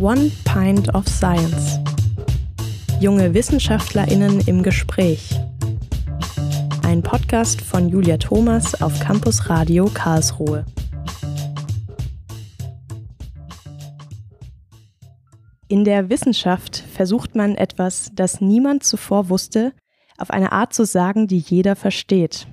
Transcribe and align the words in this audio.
One 0.00 0.30
Pint 0.46 0.94
of 0.94 1.06
Science. 1.06 1.78
Junge 3.00 3.34
WissenschaftlerInnen 3.34 4.40
im 4.46 4.62
Gespräch. 4.62 5.38
Ein 6.82 7.02
Podcast 7.02 7.60
von 7.60 7.90
Julia 7.90 8.16
Thomas 8.16 8.80
auf 8.80 8.98
Campus 8.98 9.50
Radio 9.50 9.90
Karlsruhe. 9.92 10.64
In 15.68 15.84
der 15.84 16.08
Wissenschaft 16.08 16.78
versucht 16.78 17.34
man 17.34 17.54
etwas, 17.56 18.10
das 18.14 18.40
niemand 18.40 18.84
zuvor 18.84 19.28
wusste, 19.28 19.74
auf 20.16 20.30
eine 20.30 20.52
Art 20.52 20.72
zu 20.72 20.86
sagen, 20.86 21.26
die 21.26 21.40
jeder 21.40 21.76
versteht. 21.76 22.46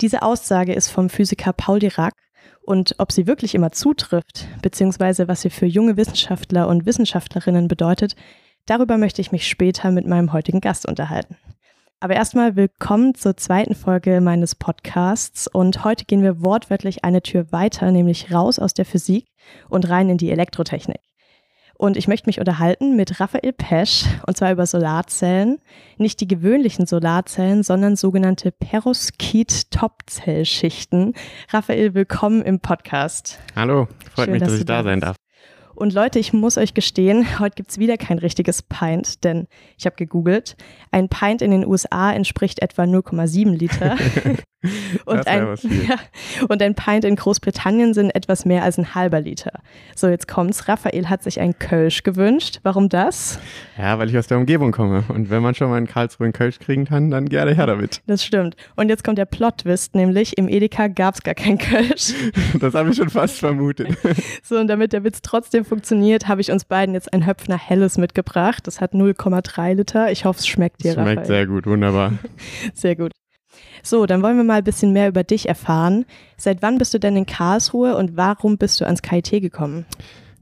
Diese 0.00 0.22
Aussage 0.22 0.72
ist 0.72 0.88
vom 0.88 1.10
Physiker 1.10 1.52
Paul 1.52 1.78
Dirac 1.78 2.14
und 2.70 2.94
ob 2.98 3.10
sie 3.10 3.26
wirklich 3.26 3.56
immer 3.56 3.72
zutrifft, 3.72 4.46
beziehungsweise 4.62 5.26
was 5.26 5.40
sie 5.40 5.50
für 5.50 5.66
junge 5.66 5.96
Wissenschaftler 5.96 6.68
und 6.68 6.86
Wissenschaftlerinnen 6.86 7.66
bedeutet, 7.66 8.14
darüber 8.64 8.96
möchte 8.96 9.20
ich 9.20 9.32
mich 9.32 9.48
später 9.48 9.90
mit 9.90 10.06
meinem 10.06 10.32
heutigen 10.32 10.60
Gast 10.60 10.86
unterhalten. 10.86 11.36
Aber 11.98 12.14
erstmal 12.14 12.54
willkommen 12.54 13.16
zur 13.16 13.36
zweiten 13.36 13.74
Folge 13.74 14.20
meines 14.20 14.54
Podcasts 14.54 15.48
und 15.48 15.82
heute 15.82 16.04
gehen 16.04 16.22
wir 16.22 16.44
wortwörtlich 16.44 17.02
eine 17.02 17.22
Tür 17.22 17.50
weiter, 17.50 17.90
nämlich 17.90 18.32
raus 18.32 18.60
aus 18.60 18.72
der 18.72 18.84
Physik 18.84 19.26
und 19.68 19.88
rein 19.88 20.08
in 20.08 20.16
die 20.16 20.30
Elektrotechnik. 20.30 21.00
Und 21.80 21.96
ich 21.96 22.06
möchte 22.08 22.28
mich 22.28 22.38
unterhalten 22.38 22.94
mit 22.94 23.20
Raphael 23.20 23.54
Pesch 23.54 24.04
und 24.26 24.36
zwar 24.36 24.52
über 24.52 24.66
Solarzellen. 24.66 25.62
Nicht 25.96 26.20
die 26.20 26.28
gewöhnlichen 26.28 26.84
Solarzellen, 26.84 27.62
sondern 27.62 27.96
sogenannte 27.96 28.52
Perovskit-Topzellschichten. 28.52 31.14
Raphael, 31.48 31.94
willkommen 31.94 32.42
im 32.42 32.60
Podcast. 32.60 33.38
Hallo, 33.56 33.88
freut 34.14 34.26
Schön, 34.26 34.32
mich, 34.32 34.40
dass, 34.40 34.50
dass 34.50 34.60
ich 34.60 34.66
da 34.66 34.82
sein 34.82 35.00
darf. 35.00 35.16
Und 35.74 35.94
Leute, 35.94 36.18
ich 36.18 36.34
muss 36.34 36.58
euch 36.58 36.74
gestehen, 36.74 37.38
heute 37.38 37.54
gibt 37.54 37.70
es 37.70 37.78
wieder 37.78 37.96
kein 37.96 38.18
richtiges 38.18 38.60
Pint, 38.60 39.24
denn 39.24 39.46
ich 39.78 39.86
habe 39.86 39.96
gegoogelt. 39.96 40.58
Ein 40.90 41.08
Pint 41.08 41.40
in 41.40 41.50
den 41.50 41.66
USA 41.66 42.12
entspricht 42.12 42.60
etwa 42.60 42.82
0,7 42.82 43.56
Liter. 43.56 43.96
und, 45.06 45.26
ein, 45.26 45.56
ja, 45.88 45.96
und 46.48 46.60
ein 46.62 46.74
Pint 46.74 47.04
in 47.04 47.16
Großbritannien 47.16 47.94
sind 47.94 48.10
etwas 48.10 48.44
mehr 48.44 48.62
als 48.62 48.76
ein 48.78 48.94
halber 48.94 49.20
Liter. 49.20 49.52
So, 49.96 50.08
jetzt 50.08 50.28
kommt's. 50.28 50.68
Raphael 50.68 51.08
hat 51.08 51.22
sich 51.22 51.40
ein 51.40 51.58
Kölsch 51.58 52.02
gewünscht. 52.02 52.60
Warum 52.62 52.88
das? 52.88 53.38
Ja, 53.78 53.98
weil 53.98 54.10
ich 54.10 54.18
aus 54.18 54.26
der 54.26 54.36
Umgebung 54.36 54.72
komme. 54.72 55.04
Und 55.08 55.30
wenn 55.30 55.42
man 55.42 55.54
schon 55.54 55.70
mal 55.70 55.78
in 55.78 55.86
Karlsruhe 55.86 56.26
einen 56.26 56.34
Kölsch 56.34 56.58
kriegen 56.58 56.84
kann, 56.84 57.10
dann 57.10 57.28
gerne 57.28 57.54
her 57.54 57.66
damit. 57.66 58.02
Das 58.06 58.22
stimmt. 58.22 58.54
Und 58.76 58.90
jetzt 58.90 59.02
kommt 59.02 59.16
der 59.16 59.24
Plot-Twist, 59.24 59.94
nämlich 59.94 60.36
im 60.36 60.48
Edeka 60.48 60.88
gab 60.88 61.14
es 61.14 61.22
gar 61.22 61.34
kein 61.34 61.56
Kölsch. 61.56 62.12
das 62.60 62.74
habe 62.74 62.90
ich 62.90 62.96
schon 62.96 63.08
fast 63.08 63.38
vermutet. 63.38 63.96
so, 64.42 64.56
und 64.58 64.68
damit 64.68 64.92
der 64.92 65.04
Witz 65.04 65.22
trotzdem 65.22 65.64
funktioniert, 65.64 66.28
habe 66.28 66.42
ich 66.42 66.52
uns 66.52 66.64
beiden 66.64 66.94
jetzt 66.94 67.12
ein 67.12 67.26
Höpfner 67.26 67.58
Helles 67.58 67.96
mitgebracht. 67.96 68.66
Das 68.66 68.80
hat 68.80 68.92
0,3 68.92 69.74
Liter. 69.74 70.10
Ich 70.10 70.26
hoffe, 70.26 70.40
es 70.40 70.46
schmeckt 70.46 70.84
dir, 70.84 70.92
Schmeckt 70.92 71.08
Raphael. 71.08 71.26
sehr 71.26 71.46
gut, 71.46 71.66
wunderbar. 71.66 72.12
sehr 72.74 72.96
gut. 72.96 73.12
So, 73.82 74.06
dann 74.06 74.22
wollen 74.22 74.36
wir 74.36 74.44
mal 74.44 74.58
ein 74.58 74.64
bisschen 74.64 74.92
mehr 74.92 75.08
über 75.08 75.24
dich 75.24 75.48
erfahren. 75.48 76.04
Seit 76.36 76.62
wann 76.62 76.78
bist 76.78 76.94
du 76.94 76.98
denn 76.98 77.16
in 77.16 77.26
Karlsruhe 77.26 77.96
und 77.96 78.16
warum 78.16 78.58
bist 78.58 78.80
du 78.80 78.84
ans 78.84 79.02
KIT 79.02 79.30
gekommen? 79.42 79.86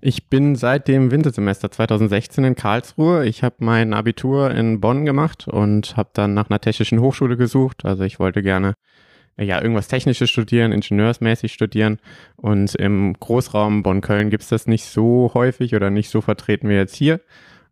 Ich 0.00 0.28
bin 0.28 0.54
seit 0.54 0.86
dem 0.86 1.10
Wintersemester 1.10 1.70
2016 1.72 2.44
in 2.44 2.54
Karlsruhe. 2.54 3.26
Ich 3.26 3.42
habe 3.42 3.56
mein 3.58 3.94
Abitur 3.94 4.52
in 4.52 4.80
Bonn 4.80 5.04
gemacht 5.04 5.48
und 5.48 5.96
habe 5.96 6.10
dann 6.12 6.34
nach 6.34 6.50
einer 6.50 6.60
technischen 6.60 7.00
Hochschule 7.00 7.36
gesucht. 7.36 7.84
Also 7.84 8.04
ich 8.04 8.20
wollte 8.20 8.42
gerne 8.42 8.74
ja, 9.44 9.60
irgendwas 9.60 9.88
Technisches 9.88 10.30
studieren, 10.30 10.72
ingenieursmäßig 10.72 11.52
studieren. 11.52 11.98
Und 12.36 12.74
im 12.74 13.14
Großraum 13.18 13.82
Bonn-Köln 13.82 14.30
gibt 14.30 14.44
es 14.44 14.48
das 14.48 14.66
nicht 14.66 14.84
so 14.84 15.30
häufig 15.34 15.74
oder 15.74 15.90
nicht 15.90 16.10
so 16.10 16.20
vertreten 16.20 16.68
wie 16.68 16.74
jetzt 16.74 16.96
hier. 16.96 17.20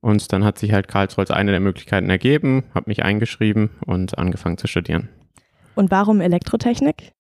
Und 0.01 0.33
dann 0.33 0.45
hat 0.45 0.59
sich 0.59 0.73
halt 0.73 0.89
Karlsruhe 0.89 1.23
als 1.23 1.31
eine 1.31 1.51
der 1.51 1.61
Möglichkeiten 1.61 2.11
ergeben, 2.11 2.65
habe 2.75 2.89
mich 2.89 3.03
eingeschrieben 3.03 3.71
und 3.85 4.19
angefangen 4.19 4.59
zu 4.59 4.67
studieren. 4.67 5.09
Und 5.77 5.93
warum 5.93 6.21
Elektrotechnik? 6.21 7.13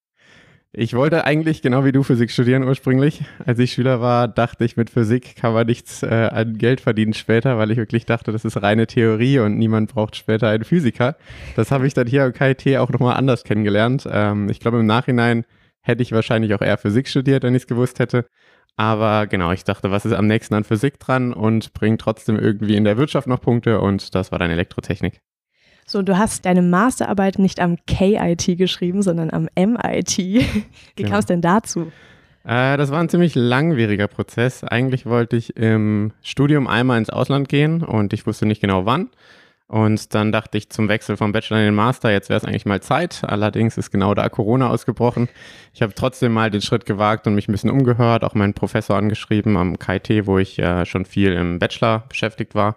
Ich 0.78 0.92
wollte 0.94 1.24
eigentlich 1.24 1.62
genau 1.62 1.84
wie 1.84 1.92
du 1.92 2.02
Physik 2.02 2.30
studieren 2.30 2.62
ursprünglich. 2.64 3.22
Als 3.44 3.58
ich 3.58 3.72
Schüler 3.72 4.00
war, 4.00 4.28
dachte 4.28 4.64
ich, 4.64 4.76
mit 4.76 4.90
Physik 4.90 5.36
kann 5.36 5.54
man 5.54 5.66
nichts 5.66 6.02
äh, 6.02 6.28
an 6.30 6.58
Geld 6.58 6.82
verdienen 6.82 7.14
später, 7.14 7.56
weil 7.56 7.70
ich 7.70 7.78
wirklich 7.78 8.04
dachte, 8.04 8.32
das 8.32 8.44
ist 8.44 8.60
reine 8.62 8.86
Theorie 8.86 9.38
und 9.38 9.56
niemand 9.56 9.94
braucht 9.94 10.16
später 10.16 10.48
einen 10.48 10.64
Physiker. 10.64 11.16
Das 11.54 11.70
habe 11.70 11.86
ich 11.86 11.94
dann 11.94 12.06
hier 12.06 12.24
am 12.24 12.32
KIT 12.34 12.76
auch 12.76 12.90
nochmal 12.90 13.16
anders 13.16 13.44
kennengelernt. 13.44 14.06
Ähm, 14.10 14.50
ich 14.50 14.60
glaube, 14.60 14.78
im 14.78 14.86
Nachhinein 14.86 15.44
hätte 15.80 16.02
ich 16.02 16.12
wahrscheinlich 16.12 16.52
auch 16.52 16.60
eher 16.60 16.76
Physik 16.76 17.08
studiert, 17.08 17.42
wenn 17.42 17.54
ich 17.54 17.62
es 17.62 17.68
gewusst 17.68 17.98
hätte. 17.98 18.26
Aber 18.76 19.26
genau, 19.26 19.52
ich 19.52 19.64
dachte, 19.64 19.90
was 19.90 20.04
ist 20.04 20.12
am 20.12 20.26
nächsten 20.26 20.54
an 20.54 20.64
Physik 20.64 20.98
dran 20.98 21.32
und 21.32 21.72
bringt 21.72 22.02
trotzdem 22.02 22.38
irgendwie 22.38 22.76
in 22.76 22.84
der 22.84 22.98
Wirtschaft 22.98 23.28
noch 23.28 23.40
Punkte 23.40 23.80
und 23.80 24.14
das 24.14 24.30
war 24.30 24.38
dann 24.38 24.50
Elektrotechnik. 24.50 25.22
So, 25.88 26.02
du 26.02 26.18
hast 26.18 26.44
deine 26.44 26.62
Masterarbeit 26.62 27.38
nicht 27.38 27.60
am 27.60 27.76
KIT 27.86 28.58
geschrieben, 28.58 29.02
sondern 29.02 29.30
am 29.30 29.48
MIT. 29.56 30.18
Wie 30.18 30.54
genau. 30.96 31.10
kam 31.10 31.18
es 31.20 31.26
denn 31.26 31.40
dazu? 31.40 31.92
Äh, 32.42 32.76
das 32.76 32.90
war 32.90 32.98
ein 32.98 33.08
ziemlich 33.08 33.36
langwieriger 33.36 34.08
Prozess. 34.08 34.64
Eigentlich 34.64 35.06
wollte 35.06 35.36
ich 35.36 35.56
im 35.56 36.10
Studium 36.22 36.66
einmal 36.66 36.98
ins 36.98 37.08
Ausland 37.08 37.48
gehen 37.48 37.84
und 37.84 38.12
ich 38.12 38.26
wusste 38.26 38.46
nicht 38.46 38.60
genau 38.60 38.84
wann. 38.84 39.10
Und 39.68 40.12
dann 40.12 40.32
dachte 40.32 40.58
ich 40.58 40.70
zum 40.70 40.88
Wechsel 40.88 41.16
vom 41.16 41.30
Bachelor 41.30 41.58
in 41.58 41.66
den 41.66 41.74
Master, 41.76 42.10
jetzt 42.10 42.30
wäre 42.30 42.38
es 42.38 42.44
eigentlich 42.44 42.66
mal 42.66 42.80
Zeit. 42.80 43.22
Allerdings 43.24 43.78
ist 43.78 43.92
genau 43.92 44.12
da 44.14 44.28
Corona 44.28 44.70
ausgebrochen. 44.70 45.28
Ich 45.72 45.82
habe 45.82 45.94
trotzdem 45.94 46.32
mal 46.32 46.50
den 46.50 46.62
Schritt 46.62 46.84
gewagt 46.84 47.28
und 47.28 47.36
mich 47.36 47.48
ein 47.48 47.52
bisschen 47.52 47.70
umgehört, 47.70 48.24
auch 48.24 48.34
meinen 48.34 48.54
Professor 48.54 48.96
angeschrieben 48.96 49.56
am 49.56 49.78
KIT, 49.78 50.26
wo 50.26 50.38
ich 50.38 50.58
äh, 50.58 50.84
schon 50.84 51.04
viel 51.04 51.32
im 51.32 51.60
Bachelor 51.60 52.04
beschäftigt 52.08 52.56
war. 52.56 52.76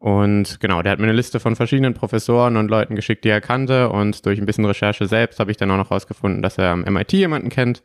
Und 0.00 0.60
genau, 0.60 0.80
der 0.80 0.92
hat 0.92 0.98
mir 0.98 1.04
eine 1.04 1.12
Liste 1.12 1.40
von 1.40 1.56
verschiedenen 1.56 1.92
Professoren 1.92 2.56
und 2.56 2.70
Leuten 2.70 2.96
geschickt, 2.96 3.22
die 3.22 3.28
er 3.28 3.42
kannte. 3.42 3.90
Und 3.90 4.24
durch 4.24 4.40
ein 4.40 4.46
bisschen 4.46 4.64
Recherche 4.64 5.06
selbst 5.06 5.38
habe 5.38 5.50
ich 5.50 5.58
dann 5.58 5.70
auch 5.70 5.76
noch 5.76 5.90
rausgefunden, 5.90 6.40
dass 6.40 6.56
er 6.56 6.70
am 6.70 6.84
MIT 6.84 7.12
jemanden 7.12 7.50
kennt. 7.50 7.82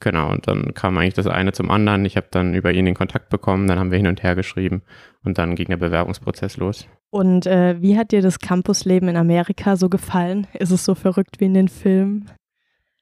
Genau, 0.00 0.32
und 0.32 0.48
dann 0.48 0.74
kam 0.74 0.98
eigentlich 0.98 1.14
das 1.14 1.28
eine 1.28 1.52
zum 1.52 1.70
anderen. 1.70 2.04
Ich 2.04 2.16
habe 2.16 2.26
dann 2.30 2.54
über 2.54 2.72
ihn 2.72 2.84
den 2.84 2.96
Kontakt 2.96 3.30
bekommen, 3.30 3.68
dann 3.68 3.78
haben 3.78 3.92
wir 3.92 3.98
hin 3.98 4.08
und 4.08 4.24
her 4.24 4.34
geschrieben 4.34 4.82
und 5.24 5.38
dann 5.38 5.54
ging 5.54 5.68
der 5.68 5.76
Bewerbungsprozess 5.76 6.56
los. 6.56 6.88
Und 7.10 7.46
äh, 7.46 7.80
wie 7.80 7.96
hat 7.96 8.10
dir 8.10 8.20
das 8.20 8.40
Campusleben 8.40 9.08
in 9.08 9.16
Amerika 9.16 9.76
so 9.76 9.88
gefallen? 9.88 10.48
Ist 10.54 10.72
es 10.72 10.84
so 10.84 10.96
verrückt 10.96 11.38
wie 11.38 11.44
in 11.44 11.54
den 11.54 11.68
Filmen? 11.68 12.28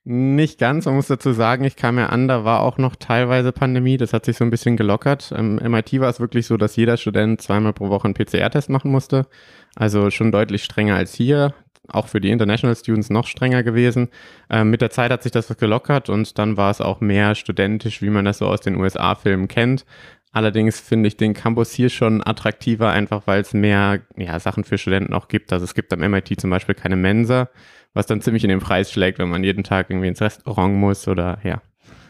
Nicht 0.04 0.58
ganz, 0.58 0.86
man 0.86 0.96
muss 0.96 1.06
dazu 1.06 1.32
sagen, 1.32 1.62
ich 1.62 1.76
kam 1.76 1.96
ja 1.96 2.06
an, 2.06 2.26
da 2.26 2.44
war 2.44 2.60
auch 2.60 2.76
noch 2.76 2.96
teilweise 2.96 3.52
Pandemie, 3.52 3.98
das 3.98 4.12
hat 4.12 4.24
sich 4.24 4.36
so 4.36 4.42
ein 4.42 4.50
bisschen 4.50 4.76
gelockert. 4.76 5.30
Im 5.30 5.56
MIT 5.56 6.00
war 6.00 6.08
es 6.08 6.18
wirklich 6.18 6.48
so, 6.48 6.56
dass 6.56 6.74
jeder 6.74 6.96
Student 6.96 7.40
zweimal 7.40 7.72
pro 7.72 7.88
Woche 7.88 8.06
einen 8.06 8.14
PCR-Test 8.14 8.68
machen 8.68 8.90
musste, 8.90 9.28
also 9.76 10.10
schon 10.10 10.32
deutlich 10.32 10.64
strenger 10.64 10.96
als 10.96 11.14
hier, 11.14 11.54
auch 11.86 12.08
für 12.08 12.20
die 12.20 12.30
International 12.30 12.74
Students 12.74 13.10
noch 13.10 13.28
strenger 13.28 13.62
gewesen. 13.62 14.08
Ähm, 14.50 14.70
mit 14.70 14.80
der 14.80 14.90
Zeit 14.90 15.12
hat 15.12 15.22
sich 15.22 15.30
das 15.30 15.56
gelockert 15.56 16.08
und 16.08 16.36
dann 16.36 16.56
war 16.56 16.72
es 16.72 16.80
auch 16.80 17.00
mehr 17.00 17.36
studentisch, 17.36 18.02
wie 18.02 18.10
man 18.10 18.24
das 18.24 18.38
so 18.38 18.48
aus 18.48 18.60
den 18.60 18.74
USA-Filmen 18.76 19.46
kennt. 19.46 19.84
Allerdings 20.32 20.80
finde 20.80 21.08
ich 21.08 21.16
den 21.16 21.34
Campus 21.34 21.72
hier 21.72 21.90
schon 21.90 22.26
attraktiver, 22.26 22.90
einfach 22.90 23.26
weil 23.26 23.42
es 23.42 23.52
mehr 23.52 24.00
ja, 24.16 24.40
Sachen 24.40 24.64
für 24.64 24.78
Studenten 24.78 25.12
auch 25.12 25.28
gibt. 25.28 25.52
Also 25.52 25.64
es 25.64 25.74
gibt 25.74 25.92
am 25.92 26.00
MIT 26.00 26.40
zum 26.40 26.50
Beispiel 26.50 26.74
keine 26.74 26.96
Mensa 26.96 27.48
was 27.94 28.06
dann 28.06 28.20
ziemlich 28.20 28.44
in 28.44 28.50
den 28.50 28.60
Preis 28.60 28.90
schlägt, 28.90 29.18
wenn 29.18 29.28
man 29.28 29.44
jeden 29.44 29.64
Tag 29.64 29.90
irgendwie 29.90 30.08
ins 30.08 30.20
Restaurant 30.20 30.74
muss 30.74 31.08
oder 31.08 31.38
ja. 31.42 31.60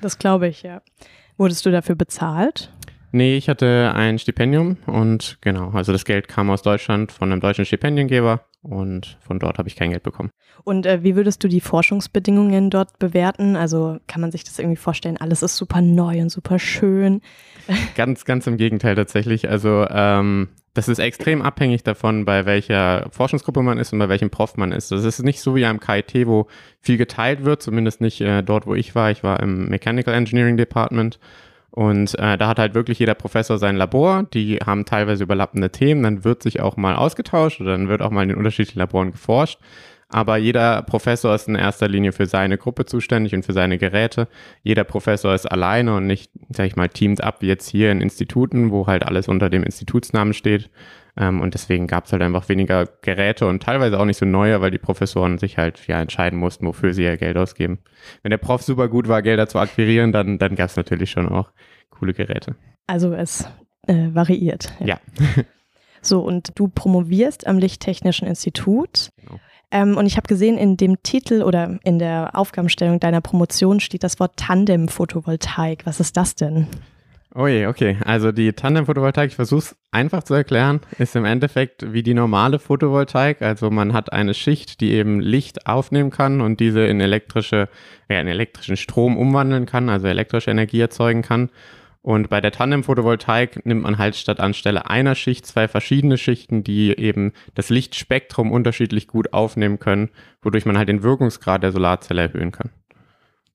Das 0.01 0.19
glaube 0.19 0.49
ich, 0.49 0.63
ja. 0.63 0.83
Wurdest 1.37 1.67
du 1.67 1.71
dafür 1.71 1.95
bezahlt? 1.95 2.73
Nee, 3.15 3.37
ich 3.37 3.51
hatte 3.51 3.93
ein 3.95 4.19
Stipendium 4.19 4.79
und 4.87 5.37
genau, 5.43 5.71
also 5.71 5.93
das 5.93 6.07
Geld 6.07 6.29
kam 6.29 6.49
aus 6.49 6.63
Deutschland 6.63 7.13
von 7.13 7.31
einem 7.31 7.43
deutschen 7.43 7.67
Stipendiengeber 7.67 8.47
und 8.63 9.19
von 9.21 9.39
dort 9.39 9.59
habe 9.59 9.69
ich 9.69 9.77
kein 9.77 9.91
Geld 9.91 10.03
bekommen. 10.03 10.31
Und 10.65 10.87
äh, 10.87 11.03
wie 11.03 11.15
würdest 11.15 11.45
du 11.45 11.49
die 11.49 11.61
Forschungsbedingungen 11.61 12.71
dort 12.71 12.99
bewerten? 12.99 13.55
Also 13.55 13.99
kann 14.07 14.23
man 14.23 14.33
sich 14.33 14.45
das 14.45 14.59
irgendwie 14.59 14.77
vorstellen, 14.77 15.19
alles 15.19 15.43
ist 15.43 15.59
super 15.59 15.83
neu 15.83 16.23
und 16.23 16.31
super 16.31 16.59
schön? 16.59 17.21
Ganz, 17.95 18.25
ganz 18.25 18.47
im 18.49 18.57
Gegenteil 18.57 18.97
tatsächlich. 18.97 19.49
Also 19.49 19.87
ähm, 19.89 20.49
das 20.75 20.89
ist 20.89 20.99
extrem 20.99 21.43
abhängig 21.43 21.85
davon, 21.85 22.25
bei 22.25 22.47
welcher 22.47 23.09
Forschungsgruppe 23.11 23.63
man 23.63 23.79
ist 23.79 23.93
und 23.93 23.99
bei 23.99 24.09
welchem 24.09 24.31
Prof 24.31 24.57
man 24.57 24.73
ist. 24.73 24.91
Das 24.91 25.05
ist 25.05 25.23
nicht 25.23 25.41
so 25.41 25.55
wie 25.55 25.67
am 25.67 25.79
KIT, 25.79 26.27
wo 26.27 26.49
viel 26.81 26.97
geteilt 26.97 27.45
wird, 27.45 27.63
zumindest 27.63 28.01
nicht 28.01 28.21
äh, 28.21 28.43
dort, 28.43 28.67
wo 28.67 28.75
ich 28.75 28.95
war. 28.95 29.11
Ich 29.11 29.23
war 29.23 29.41
im 29.41 29.69
Mechanical 29.69 30.15
Engineering 30.15 30.57
Department 30.57 31.21
und 31.73 32.19
äh, 32.19 32.37
da 32.37 32.49
hat 32.49 32.59
halt 32.59 32.75
wirklich 32.75 32.99
jeder 32.99 33.15
Professor 33.15 33.57
sein 33.57 33.77
Labor. 33.77 34.25
Die 34.35 34.59
haben 34.59 34.85
teilweise 34.85 35.25
überlappende 35.25 35.71
Themen. 35.71 36.03
Dann 36.03 36.23
wird 36.23 36.43
sich 36.43 36.61
auch 36.61 36.77
mal 36.77 36.95
ausgetauscht 36.95 37.63
oder 37.63 37.73
dann 37.73 37.89
wird 37.89 38.03
auch 38.03 38.11
mal 38.11 38.23
in 38.23 38.29
den 38.29 38.37
unterschiedlichen 38.37 38.79
Laboren 38.79 39.13
geforscht. 39.13 39.59
Aber 40.11 40.37
jeder 40.37 40.83
Professor 40.83 41.35
ist 41.35 41.49
in 41.49 41.55
erster 41.55 41.89
Linie 41.89 42.13
für 42.13 42.27
seine 42.27 42.59
Gruppe 42.59 42.85
zuständig 42.85 43.35
und 43.35 43.47
für 43.47 43.55
seine 43.55 43.79
Geräte. 43.79 44.29
Jeder 44.63 44.85
Professor 44.85 45.35
ist 45.35 45.51
alleine 45.51 45.97
und 45.97 46.07
nicht, 46.07 46.31
sag 46.51 46.67
ich 46.67 46.77
mal, 46.77 46.91
teamed 46.91 47.23
ab 47.23 47.37
wie 47.41 47.47
jetzt 47.47 47.71
hier 47.71 47.91
in 47.91 48.03
Instituten, 48.03 48.71
wo 48.71 48.87
halt 48.87 49.05
alles 49.07 49.27
unter 49.27 49.49
dem 49.49 49.63
Institutsnamen 49.63 50.35
steht. 50.35 50.69
Ähm, 51.17 51.41
und 51.41 51.55
deswegen 51.55 51.87
gab 51.87 52.07
es 52.07 52.13
halt 52.13 52.23
einfach 52.23 52.49
weniger 52.49 52.87
Geräte 53.03 53.47
und 53.47 53.63
teilweise 53.63 54.01
auch 54.01 54.05
nicht 54.05 54.17
so 54.17 54.25
neue, 54.25 54.61
weil 54.61 54.71
die 54.71 54.79
Professoren 54.79 55.39
sich 55.39 55.59
halt 55.59 55.87
ja 55.87 56.01
entscheiden 56.01 56.39
mussten, 56.39 56.67
wofür 56.67 56.95
sie 56.95 57.05
ihr 57.05 57.17
Geld 57.17 57.37
ausgeben. 57.37 57.81
Wenn 58.23 58.31
der 58.31 58.39
Prof 58.39 58.63
super 58.63 58.89
gut 58.89 59.09
war, 59.09 59.23
Gelder 59.23 59.47
zu 59.47 59.59
akquirieren, 59.59 60.13
dann, 60.13 60.39
dann 60.39 60.55
gab 60.55 60.71
es 60.71 60.77
natürlich 60.77 61.11
schon 61.11 61.29
auch 61.29 61.51
coole 61.91 62.15
Geräte. 62.15 62.57
Also 62.87 63.13
es 63.13 63.47
äh, 63.87 64.09
variiert. 64.13 64.73
Ja. 64.81 65.01
so, 66.03 66.21
und 66.21 66.53
du 66.59 66.69
promovierst 66.69 67.47
am 67.47 67.59
Lichttechnischen 67.59 68.27
Institut. 68.27 69.11
Genau. 69.17 69.39
Ähm, 69.71 69.97
und 69.97 70.07
ich 70.07 70.17
habe 70.17 70.29
gesehen, 70.29 70.59
in 70.59 70.77
dem 70.77 71.03
Titel 71.03 71.43
oder 71.43 71.79
in 71.83 71.99
der 71.99 72.31
Aufgabenstellung 72.35 73.01
deiner 73.01 73.21
Promotion 73.21 73.81
steht 73.81 74.05
das 74.05 74.21
Wort 74.21 74.37
Tandem-Photovoltaik. 74.37 75.87
Was 75.87 75.99
ist 75.99 76.17
das 76.17 76.35
denn? 76.35 76.69
Oh 77.35 77.47
je, 77.47 77.67
okay. 77.67 77.97
Also 78.05 78.31
die 78.31 78.53
Tandem-Photovoltaik, 78.53 79.31
ich 79.31 79.37
versuche 79.37 79.61
es 79.61 79.77
einfach 79.91 80.23
zu 80.23 80.35
erklären, 80.35 80.81
ist 80.99 81.17
im 81.17 81.25
Endeffekt 81.25 81.91
wie 81.93 82.03
die 82.03 82.13
normale 82.13 82.59
Photovoltaik. 82.59 83.41
Also 83.41 83.71
man 83.71 83.95
hat 83.95 84.13
eine 84.13 84.35
Schicht, 84.35 84.83
die 84.83 84.93
eben 84.93 85.19
Licht 85.21 85.67
aufnehmen 85.67 86.11
kann 86.11 86.43
und 86.43 86.61
diese 86.61 86.81
in 86.85 87.01
elektrische, 87.01 87.71
ja, 88.11 88.21
in 88.21 88.29
elektrischen 88.29 88.77
Strom 88.77 89.17
umwandeln 89.17 89.65
kann, 89.65 89.89
also 89.89 90.09
elektrische 90.09 90.51
Energie 90.51 90.81
erzeugen 90.81 91.23
kann. 91.23 91.49
Und 92.03 92.29
bei 92.29 92.41
der 92.41 92.51
Tandem-Photovoltaik 92.51 93.65
nimmt 93.65 93.83
man 93.83 93.97
halt 93.97 94.17
statt 94.17 94.41
anstelle 94.41 94.91
einer 94.91 95.15
Schicht 95.15 95.47
zwei 95.47 95.69
verschiedene 95.69 96.19
Schichten, 96.19 96.65
die 96.65 96.99
eben 96.99 97.33
das 97.55 97.71
Lichtspektrum 97.71 98.51
unterschiedlich 98.53 99.07
gut 99.07 99.33
aufnehmen 99.33 99.79
können, 99.79 100.11
wodurch 100.43 100.67
man 100.67 100.77
halt 100.77 100.89
den 100.89 101.03
Wirkungsgrad 101.03 101.63
der 101.63 101.73
Solarzelle 101.73 102.23
erhöhen 102.23 102.51
kann. 102.51 102.71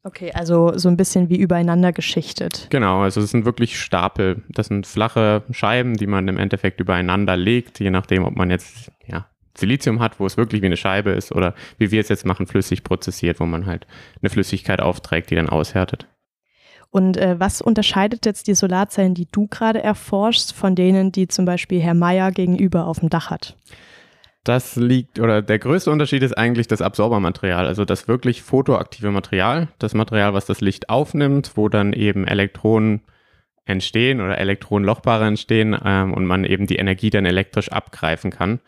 Okay, 0.07 0.31
also 0.33 0.71
so 0.77 0.87
ein 0.87 0.95
bisschen 0.95 1.27
wie 1.27 1.35
übereinander 1.35 1.91
geschichtet. 1.91 2.67
Genau, 2.69 3.01
also 3.01 3.19
es 3.19 3.31
sind 3.31 3.43
wirklich 3.43 3.77
Stapel. 3.77 4.41
Das 4.47 4.67
sind 4.67 4.87
flache 4.87 5.43
Scheiben, 5.51 5.95
die 5.95 6.07
man 6.07 6.29
im 6.29 6.37
Endeffekt 6.37 6.79
übereinander 6.79 7.35
legt, 7.35 7.81
je 7.81 7.89
nachdem, 7.89 8.23
ob 8.23 8.37
man 8.37 8.49
jetzt 8.49 8.89
ja, 9.05 9.27
Silizium 9.57 9.99
hat, 9.99 10.17
wo 10.21 10.25
es 10.25 10.37
wirklich 10.37 10.61
wie 10.61 10.67
eine 10.67 10.77
Scheibe 10.77 11.11
ist, 11.11 11.33
oder 11.33 11.55
wie 11.77 11.91
wir 11.91 11.99
es 11.99 12.07
jetzt 12.07 12.25
machen, 12.25 12.47
flüssig 12.47 12.85
prozessiert, 12.85 13.41
wo 13.41 13.45
man 13.45 13.65
halt 13.65 13.85
eine 14.21 14.29
Flüssigkeit 14.29 14.79
aufträgt, 14.79 15.29
die 15.29 15.35
dann 15.35 15.49
aushärtet. 15.49 16.07
Und 16.89 17.17
äh, 17.17 17.37
was 17.37 17.61
unterscheidet 17.61 18.25
jetzt 18.25 18.47
die 18.47 18.55
Solarzellen, 18.55 19.13
die 19.13 19.27
du 19.29 19.47
gerade 19.47 19.83
erforschst, 19.83 20.53
von 20.53 20.73
denen, 20.73 21.11
die 21.11 21.27
zum 21.27 21.43
Beispiel 21.43 21.81
Herr 21.81 21.95
Meier 21.95 22.31
gegenüber 22.31 22.87
auf 22.87 23.01
dem 23.01 23.09
Dach 23.09 23.29
hat? 23.29 23.57
Das 24.47 24.77
liegt, 24.77 25.19
oder 25.19 25.41
der 25.41 25.59
größte 25.59 25.91
Unterschied 25.91 26.23
ist 26.23 26.37
eigentlich 26.37 26.67
das 26.67 26.81
Absorbermaterial, 26.81 27.67
also 27.67 27.83
das 27.83 28.07
wirklich 28.07 28.43
photoaktive 28.43 29.11
Material, 29.11 29.67
das 29.77 29.93
Material, 29.93 30.33
was 30.33 30.45
das 30.45 30.61
Licht 30.61 30.89
aufnimmt, 30.89 31.51
wo 31.55 31.67
dann 31.67 31.91
eben 31.91 32.25
Elektronen 32.25 33.01
entstehen 33.65 34.21
oder 34.21 34.37
Elektronenlochbare 34.37 35.25
entstehen 35.25 35.77
ähm, 35.83 36.13
und 36.13 36.25
man 36.25 36.45
eben 36.45 36.65
die 36.65 36.77
Energie 36.77 37.09
dann 37.09 37.25
elektrisch 37.25 37.73
abgreifen 37.73 38.31
kann. 38.31 38.61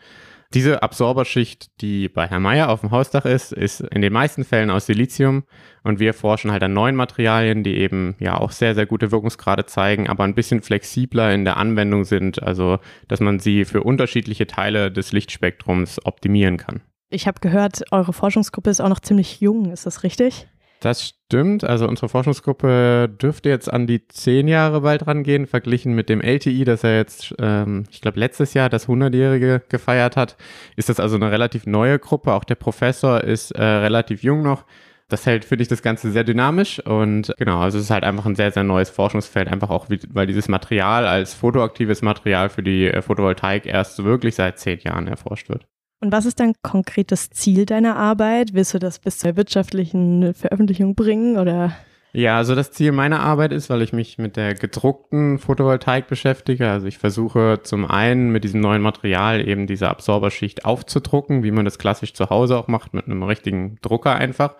Diese 0.52 0.82
Absorberschicht, 0.82 1.80
die 1.80 2.08
bei 2.08 2.26
Herrn 2.26 2.42
Meyer 2.42 2.70
auf 2.70 2.80
dem 2.80 2.90
Hausdach 2.90 3.24
ist, 3.24 3.52
ist 3.52 3.82
in 3.82 4.02
den 4.02 4.12
meisten 4.12 4.42
Fällen 4.42 4.70
aus 4.70 4.86
Silizium 4.86 5.44
und 5.84 6.00
wir 6.00 6.12
forschen 6.12 6.50
halt 6.50 6.64
an 6.64 6.72
neuen 6.72 6.96
Materialien, 6.96 7.62
die 7.62 7.76
eben 7.76 8.16
ja 8.18 8.36
auch 8.36 8.50
sehr, 8.50 8.74
sehr 8.74 8.86
gute 8.86 9.12
Wirkungsgrade 9.12 9.66
zeigen, 9.66 10.08
aber 10.08 10.24
ein 10.24 10.34
bisschen 10.34 10.60
flexibler 10.60 11.32
in 11.32 11.44
der 11.44 11.56
Anwendung 11.56 12.02
sind, 12.02 12.42
also 12.42 12.78
dass 13.06 13.20
man 13.20 13.38
sie 13.38 13.64
für 13.64 13.84
unterschiedliche 13.84 14.48
Teile 14.48 14.90
des 14.90 15.12
Lichtspektrums 15.12 16.04
optimieren 16.04 16.56
kann. 16.56 16.80
Ich 17.10 17.28
habe 17.28 17.38
gehört, 17.38 17.84
eure 17.92 18.12
Forschungsgruppe 18.12 18.70
ist 18.70 18.80
auch 18.80 18.88
noch 18.88 19.00
ziemlich 19.00 19.40
jung, 19.40 19.70
ist 19.70 19.86
das 19.86 20.02
richtig? 20.02 20.48
Das 20.80 21.06
stimmt. 21.08 21.62
Also 21.62 21.86
unsere 21.86 22.08
Forschungsgruppe 22.08 23.14
dürfte 23.20 23.50
jetzt 23.50 23.70
an 23.70 23.86
die 23.86 24.08
zehn 24.08 24.48
Jahre 24.48 24.80
bald 24.80 25.06
rangehen, 25.06 25.46
verglichen 25.46 25.94
mit 25.94 26.08
dem 26.08 26.22
LTI, 26.22 26.64
das 26.64 26.84
er 26.84 26.96
jetzt, 26.96 27.34
ähm, 27.38 27.84
ich 27.90 28.00
glaube, 28.00 28.18
letztes 28.18 28.54
Jahr 28.54 28.70
das 28.70 28.88
100-Jährige 28.88 29.62
gefeiert 29.68 30.16
hat. 30.16 30.38
Ist 30.76 30.88
das 30.88 30.98
also 30.98 31.16
eine 31.16 31.30
relativ 31.30 31.66
neue 31.66 31.98
Gruppe. 31.98 32.32
Auch 32.32 32.44
der 32.44 32.54
Professor 32.54 33.22
ist 33.22 33.50
äh, 33.50 33.62
relativ 33.62 34.22
jung 34.22 34.42
noch. 34.42 34.64
Das 35.10 35.26
hält, 35.26 35.44
finde 35.44 35.62
ich, 35.62 35.68
das 35.68 35.82
Ganze 35.82 36.10
sehr 36.12 36.24
dynamisch 36.24 36.78
und 36.86 37.34
genau, 37.36 37.60
also 37.60 37.78
es 37.78 37.84
ist 37.84 37.90
halt 37.90 38.04
einfach 38.04 38.26
ein 38.26 38.36
sehr, 38.36 38.52
sehr 38.52 38.62
neues 38.62 38.90
Forschungsfeld, 38.90 39.48
einfach 39.48 39.68
auch, 39.68 39.86
weil 40.08 40.28
dieses 40.28 40.46
Material 40.46 41.04
als 41.04 41.34
photoaktives 41.34 42.00
Material 42.00 42.48
für 42.48 42.62
die 42.62 42.86
äh, 42.86 43.02
Photovoltaik 43.02 43.66
erst 43.66 44.04
wirklich 44.04 44.36
seit 44.36 44.60
zehn 44.60 44.78
Jahren 44.78 45.08
erforscht 45.08 45.48
wird. 45.48 45.66
Und 46.00 46.12
was 46.12 46.24
ist 46.24 46.40
dein 46.40 46.54
konkretes 46.62 47.28
Ziel 47.28 47.66
deiner 47.66 47.96
Arbeit? 47.96 48.54
Willst 48.54 48.72
du 48.72 48.78
das 48.78 48.98
bis 48.98 49.18
zur 49.18 49.36
wirtschaftlichen 49.36 50.32
Veröffentlichung 50.32 50.94
bringen 50.94 51.36
oder? 51.36 51.72
Ja, 52.12 52.38
also 52.38 52.54
das 52.54 52.72
Ziel 52.72 52.90
meiner 52.90 53.20
Arbeit 53.20 53.52
ist, 53.52 53.68
weil 53.70 53.82
ich 53.82 53.92
mich 53.92 54.16
mit 54.16 54.36
der 54.36 54.54
gedruckten 54.54 55.38
Photovoltaik 55.38 56.08
beschäftige. 56.08 56.70
Also 56.70 56.86
ich 56.86 56.98
versuche 56.98 57.60
zum 57.62 57.84
einen 57.84 58.30
mit 58.30 58.44
diesem 58.44 58.60
neuen 58.60 58.82
Material 58.82 59.46
eben 59.46 59.66
diese 59.66 59.88
Absorberschicht 59.88 60.64
aufzudrucken, 60.64 61.44
wie 61.44 61.52
man 61.52 61.66
das 61.66 61.78
klassisch 61.78 62.14
zu 62.14 62.30
Hause 62.30 62.56
auch 62.56 62.66
macht, 62.66 62.94
mit 62.94 63.04
einem 63.04 63.22
richtigen 63.22 63.76
Drucker 63.82 64.16
einfach. 64.16 64.56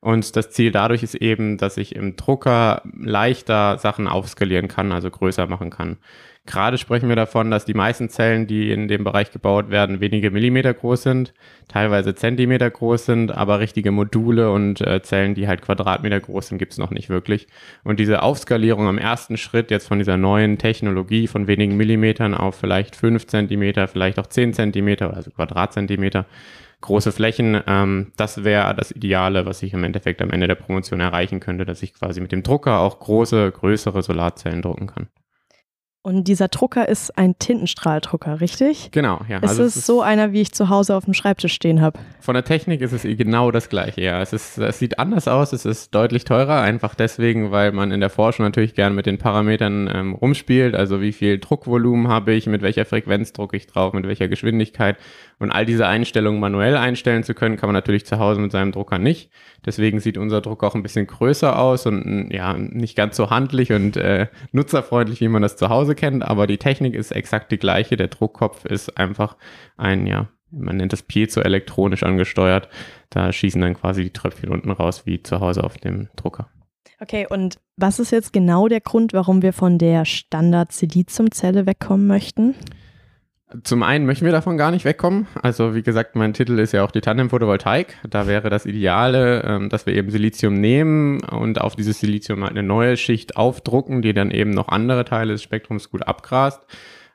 Und 0.00 0.36
das 0.36 0.50
Ziel 0.50 0.72
dadurch 0.72 1.02
ist 1.02 1.16
eben, 1.16 1.58
dass 1.58 1.76
ich 1.76 1.94
im 1.94 2.16
Drucker 2.16 2.82
leichter 2.98 3.78
Sachen 3.78 4.08
aufskalieren 4.08 4.68
kann, 4.68 4.90
also 4.90 5.10
größer 5.10 5.46
machen 5.46 5.70
kann. 5.70 5.98
Gerade 6.48 6.78
sprechen 6.78 7.10
wir 7.10 7.16
davon, 7.16 7.50
dass 7.50 7.66
die 7.66 7.74
meisten 7.74 8.08
Zellen, 8.08 8.46
die 8.46 8.72
in 8.72 8.88
dem 8.88 9.04
Bereich 9.04 9.30
gebaut 9.30 9.68
werden, 9.68 10.00
wenige 10.00 10.30
Millimeter 10.30 10.72
groß 10.72 11.02
sind, 11.02 11.34
teilweise 11.68 12.14
Zentimeter 12.14 12.70
groß 12.70 13.04
sind, 13.04 13.32
aber 13.32 13.60
richtige 13.60 13.92
Module 13.92 14.50
und 14.50 14.80
äh, 14.80 15.02
Zellen, 15.02 15.34
die 15.34 15.46
halt 15.46 15.60
Quadratmeter 15.60 16.18
groß 16.20 16.48
sind, 16.48 16.56
gibt 16.56 16.72
es 16.72 16.78
noch 16.78 16.90
nicht 16.90 17.10
wirklich. 17.10 17.48
Und 17.84 18.00
diese 18.00 18.22
Aufskalierung 18.22 18.88
am 18.88 18.96
ersten 18.96 19.36
Schritt 19.36 19.70
jetzt 19.70 19.88
von 19.88 19.98
dieser 19.98 20.16
neuen 20.16 20.56
Technologie 20.56 21.26
von 21.26 21.48
wenigen 21.48 21.76
Millimetern 21.76 22.32
auf 22.32 22.54
vielleicht 22.54 22.96
fünf 22.96 23.26
Zentimeter, 23.26 23.86
vielleicht 23.86 24.18
auch 24.18 24.26
zehn 24.26 24.54
Zentimeter, 24.54 25.12
also 25.12 25.30
Quadratzentimeter, 25.30 26.24
große 26.80 27.12
Flächen, 27.12 27.60
ähm, 27.66 28.12
das 28.16 28.42
wäre 28.42 28.74
das 28.74 28.90
Ideale, 28.90 29.44
was 29.44 29.62
ich 29.62 29.74
im 29.74 29.84
Endeffekt 29.84 30.22
am 30.22 30.30
Ende 30.30 30.46
der 30.46 30.54
Promotion 30.54 31.00
erreichen 31.00 31.40
könnte, 31.40 31.66
dass 31.66 31.82
ich 31.82 31.92
quasi 31.92 32.22
mit 32.22 32.32
dem 32.32 32.42
Drucker 32.42 32.78
auch 32.78 33.00
große, 33.00 33.52
größere 33.52 34.02
Solarzellen 34.02 34.62
drucken 34.62 34.86
kann. 34.86 35.08
Und 36.02 36.28
dieser 36.28 36.46
Drucker 36.46 36.88
ist 36.88 37.18
ein 37.18 37.38
Tintenstrahldrucker, 37.38 38.40
richtig? 38.40 38.90
Genau, 38.92 39.20
ja. 39.28 39.38
Es 39.42 39.50
also 39.50 39.64
ist, 39.64 39.76
es 39.76 39.86
so 39.86 40.00
einer, 40.00 40.32
wie 40.32 40.40
ich 40.40 40.52
zu 40.52 40.68
Hause 40.68 40.94
auf 40.94 41.04
dem 41.04 41.12
Schreibtisch 41.12 41.52
stehen 41.52 41.80
habe. 41.80 41.98
Von 42.20 42.34
der 42.34 42.44
Technik 42.44 42.80
ist 42.80 42.92
es 42.92 43.02
genau 43.02 43.50
das 43.50 43.68
gleiche, 43.68 44.00
ja. 44.02 44.22
Es, 44.22 44.32
ist, 44.32 44.58
es 44.58 44.78
sieht 44.78 45.00
anders 45.00 45.26
aus, 45.26 45.52
es 45.52 45.66
ist 45.66 45.94
deutlich 45.94 46.24
teurer, 46.24 46.60
einfach 46.60 46.94
deswegen, 46.94 47.50
weil 47.50 47.72
man 47.72 47.90
in 47.90 47.98
der 47.98 48.10
Forschung 48.10 48.46
natürlich 48.46 48.74
gern 48.74 48.94
mit 48.94 49.06
den 49.06 49.18
Parametern 49.18 49.90
ähm, 49.92 50.14
rumspielt. 50.14 50.76
Also 50.76 51.00
wie 51.00 51.12
viel 51.12 51.40
Druckvolumen 51.40 52.06
habe 52.06 52.32
ich, 52.32 52.46
mit 52.46 52.62
welcher 52.62 52.84
Frequenz 52.84 53.32
drucke 53.32 53.56
ich 53.56 53.66
drauf, 53.66 53.92
mit 53.92 54.06
welcher 54.06 54.28
Geschwindigkeit. 54.28 54.96
Und 55.38 55.52
all 55.52 55.64
diese 55.64 55.86
Einstellungen 55.86 56.40
manuell 56.40 56.76
einstellen 56.76 57.22
zu 57.22 57.32
können, 57.32 57.56
kann 57.56 57.68
man 57.68 57.74
natürlich 57.74 58.04
zu 58.04 58.18
Hause 58.18 58.40
mit 58.40 58.50
seinem 58.50 58.72
Drucker 58.72 58.98
nicht. 58.98 59.30
Deswegen 59.64 60.00
sieht 60.00 60.18
unser 60.18 60.40
Drucker 60.40 60.66
auch 60.66 60.74
ein 60.74 60.82
bisschen 60.82 61.06
größer 61.06 61.58
aus 61.58 61.86
und 61.86 62.30
ja, 62.32 62.54
nicht 62.54 62.96
ganz 62.96 63.16
so 63.16 63.30
handlich 63.30 63.72
und 63.72 63.96
äh, 63.96 64.26
nutzerfreundlich, 64.50 65.20
wie 65.20 65.28
man 65.28 65.42
das 65.42 65.56
zu 65.56 65.68
Hause 65.68 65.94
kennt. 65.94 66.24
Aber 66.24 66.46
die 66.48 66.58
Technik 66.58 66.94
ist 66.94 67.12
exakt 67.12 67.52
die 67.52 67.58
gleiche. 67.58 67.96
Der 67.96 68.08
Druckkopf 68.08 68.64
ist 68.64 68.98
einfach 68.98 69.36
ein, 69.76 70.08
ja, 70.08 70.28
man 70.50 70.76
nennt 70.76 70.92
das 70.92 71.02
piezoelektronisch 71.02 72.02
angesteuert. 72.02 72.68
Da 73.10 73.32
schießen 73.32 73.60
dann 73.60 73.74
quasi 73.74 74.02
die 74.02 74.12
Tröpfchen 74.12 74.48
unten 74.48 74.70
raus, 74.72 75.06
wie 75.06 75.22
zu 75.22 75.38
Hause 75.38 75.62
auf 75.62 75.78
dem 75.78 76.08
Drucker. 76.16 76.48
Okay, 77.00 77.26
und 77.30 77.58
was 77.76 78.00
ist 78.00 78.10
jetzt 78.10 78.32
genau 78.32 78.66
der 78.66 78.80
Grund, 78.80 79.12
warum 79.12 79.42
wir 79.42 79.52
von 79.52 79.78
der 79.78 80.04
Standard-Siliziumzelle 80.04 81.64
wegkommen 81.64 82.08
möchten? 82.08 82.56
Zum 83.62 83.82
einen 83.82 84.04
möchten 84.04 84.26
wir 84.26 84.32
davon 84.32 84.58
gar 84.58 84.70
nicht 84.70 84.84
wegkommen. 84.84 85.26
Also 85.42 85.74
wie 85.74 85.82
gesagt, 85.82 86.16
mein 86.16 86.34
Titel 86.34 86.58
ist 86.58 86.72
ja 86.72 86.84
auch 86.84 86.90
die 86.90 87.00
Tandem-Photovoltaik. 87.00 87.96
Da 88.08 88.26
wäre 88.26 88.50
das 88.50 88.66
Ideale, 88.66 89.42
ähm, 89.42 89.68
dass 89.70 89.86
wir 89.86 89.94
eben 89.94 90.10
Silizium 90.10 90.60
nehmen 90.60 91.22
und 91.22 91.58
auf 91.58 91.74
dieses 91.74 91.98
Silizium 91.98 92.42
eine 92.42 92.62
neue 92.62 92.98
Schicht 92.98 93.38
aufdrucken, 93.38 94.02
die 94.02 94.12
dann 94.12 94.30
eben 94.30 94.50
noch 94.50 94.68
andere 94.68 95.06
Teile 95.06 95.32
des 95.32 95.42
Spektrums 95.42 95.90
gut 95.90 96.06
abgrast. 96.06 96.60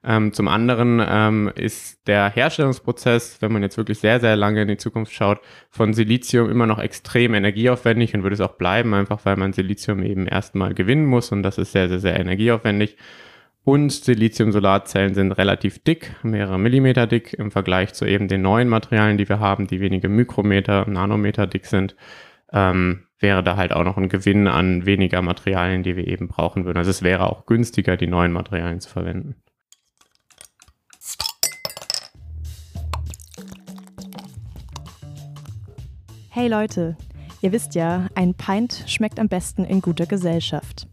Ähm, 0.03 0.33
zum 0.33 0.47
anderen 0.47 1.01
ähm, 1.07 1.51
ist 1.55 2.07
der 2.07 2.31
Herstellungsprozess, 2.31 3.37
wenn 3.41 3.53
man 3.53 3.61
jetzt 3.61 3.77
wirklich 3.77 3.99
sehr, 3.99 4.19
sehr 4.19 4.35
lange 4.35 4.63
in 4.63 4.67
die 4.67 4.77
Zukunft 4.77 5.13
schaut, 5.13 5.39
von 5.69 5.93
Silizium 5.93 6.49
immer 6.49 6.65
noch 6.65 6.79
extrem 6.79 7.35
energieaufwendig 7.35 8.13
und 8.15 8.23
würde 8.23 8.33
es 8.33 8.41
auch 8.41 8.55
bleiben, 8.55 8.93
einfach 8.95 9.23
weil 9.23 9.37
man 9.37 9.53
Silizium 9.53 10.03
eben 10.03 10.27
erstmal 10.27 10.73
gewinnen 10.73 11.05
muss 11.05 11.31
und 11.31 11.43
das 11.43 11.57
ist 11.57 11.71
sehr, 11.71 11.87
sehr, 11.89 11.99
sehr 11.99 12.19
energieaufwendig. 12.19 12.97
Und 13.65 13.91
Silizium-Solarzellen 13.91 15.13
sind 15.13 15.31
relativ 15.31 15.79
dick, 15.79 16.17
mehrere 16.21 16.59
Millimeter 16.59 17.07
dick 17.07 17.33
im 17.33 17.49
Vergleich 17.49 17.93
zu 17.93 18.05
eben 18.05 18.27
den 18.27 18.41
neuen 18.41 18.67
Materialien, 18.67 19.17
die 19.17 19.29
wir 19.29 19.39
haben, 19.39 19.67
die 19.67 19.79
wenige 19.79 20.09
Mikrometer, 20.09 20.85
Nanometer 20.89 21.47
dick 21.47 21.65
sind. 21.65 21.95
Ähm, 22.51 23.05
wäre 23.19 23.41
da 23.41 23.55
halt 23.55 23.71
auch 23.71 23.85
noch 23.85 23.95
ein 23.95 24.09
Gewinn 24.09 24.47
an 24.47 24.85
weniger 24.85 25.21
Materialien, 25.21 25.81
die 25.81 25.95
wir 25.95 26.07
eben 26.07 26.27
brauchen 26.27 26.65
würden. 26.65 26.77
Also 26.77 26.91
es 26.91 27.03
wäre 27.03 27.25
auch 27.29 27.45
günstiger, 27.45 27.95
die 27.95 28.07
neuen 28.07 28.33
Materialien 28.33 28.81
zu 28.81 28.89
verwenden. 28.89 29.35
Hey 36.29 36.49
Leute, 36.49 36.97
ihr 37.41 37.53
wisst 37.53 37.75
ja, 37.75 38.07
ein 38.13 38.33
Pint 38.33 38.83
schmeckt 38.87 39.19
am 39.19 39.29
besten 39.29 39.63
in 39.63 39.79
guter 39.79 40.05
Gesellschaft. 40.05 40.87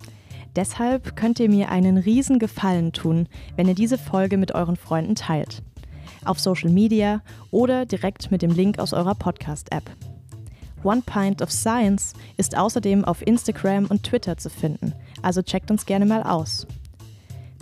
Deshalb 0.57 1.16
könnt 1.16 1.38
ihr 1.38 1.49
mir 1.49 1.71
einen 1.71 1.97
riesen 1.97 2.38
Gefallen 2.38 2.92
tun, 2.92 3.28
wenn 3.57 3.69
ihr 3.69 3.75
diese 3.75 3.99
Folge 3.99 4.37
mit 4.37 4.54
euren 4.54 4.76
Freunden 4.76 5.14
teilt. 5.14 5.62
Auf 6.25 6.40
Social 6.40 6.71
Media 6.71 7.23
oder 7.50 7.87
direkt 7.87 8.30
mit 8.30 8.42
dem 8.42 8.50
Link 8.50 8.78
aus 8.78 8.92
eurer 8.92 9.14
Podcast-App. 9.14 9.85
One 10.83 11.02
Pint 11.04 11.42
of 11.42 11.52
Science 11.52 12.14
ist 12.37 12.57
außerdem 12.57 13.04
auf 13.04 13.26
Instagram 13.26 13.87
und 13.87 14.02
Twitter 14.02 14.38
zu 14.38 14.50
finden, 14.50 14.95
also 15.23 15.42
checkt 15.42 15.71
uns 15.71 15.87
gerne 15.87 16.07
mal 16.07 16.23
aus. 16.23 16.66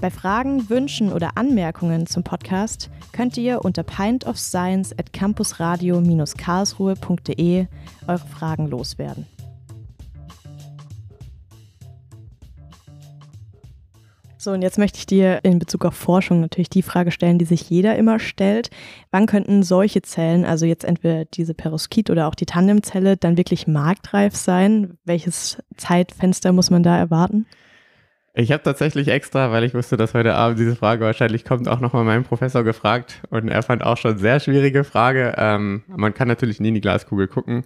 Bei 0.00 0.10
Fragen, 0.10 0.70
Wünschen 0.70 1.12
oder 1.12 1.36
Anmerkungen 1.36 2.06
zum 2.06 2.22
Podcast 2.22 2.88
könnt 3.10 3.36
ihr 3.36 3.64
unter 3.64 3.82
pintofscience 3.82 4.96
at 4.96 5.12
campusradio-karlsruhe.de 5.12 7.66
eure 8.06 8.28
Fragen 8.28 8.68
loswerden. 8.68 9.26
So, 14.48 14.54
und 14.54 14.62
jetzt 14.62 14.78
möchte 14.78 14.98
ich 14.98 15.04
dir 15.04 15.40
in 15.42 15.58
Bezug 15.58 15.84
auf 15.84 15.94
Forschung 15.94 16.40
natürlich 16.40 16.70
die 16.70 16.80
Frage 16.80 17.10
stellen, 17.10 17.38
die 17.38 17.44
sich 17.44 17.68
jeder 17.68 17.96
immer 17.96 18.18
stellt. 18.18 18.70
Wann 19.10 19.26
könnten 19.26 19.62
solche 19.62 20.00
Zellen, 20.00 20.46
also 20.46 20.64
jetzt 20.64 20.86
entweder 20.86 21.26
diese 21.26 21.52
Peroskit 21.52 22.08
oder 22.08 22.26
auch 22.26 22.34
die 22.34 22.46
Tandemzelle, 22.46 23.18
dann 23.18 23.36
wirklich 23.36 23.66
marktreif 23.66 24.34
sein? 24.34 24.96
Welches 25.04 25.62
Zeitfenster 25.76 26.52
muss 26.52 26.70
man 26.70 26.82
da 26.82 26.96
erwarten? 26.96 27.44
Ich 28.32 28.50
habe 28.50 28.62
tatsächlich 28.62 29.08
extra, 29.08 29.52
weil 29.52 29.64
ich 29.64 29.74
wusste, 29.74 29.98
dass 29.98 30.14
heute 30.14 30.34
Abend 30.34 30.58
diese 30.58 30.76
Frage 30.76 31.04
wahrscheinlich 31.04 31.44
kommt, 31.44 31.68
auch 31.68 31.80
nochmal 31.80 32.04
meinen 32.04 32.24
Professor 32.24 32.64
gefragt 32.64 33.20
und 33.28 33.48
er 33.48 33.62
fand 33.62 33.84
auch 33.84 33.98
schon 33.98 34.16
sehr 34.16 34.40
schwierige 34.40 34.82
Frage. 34.82 35.34
Ähm, 35.36 35.82
man 35.88 36.14
kann 36.14 36.26
natürlich 36.26 36.58
nie 36.58 36.68
in 36.68 36.74
die 36.74 36.80
Glaskugel 36.80 37.28
gucken. 37.28 37.64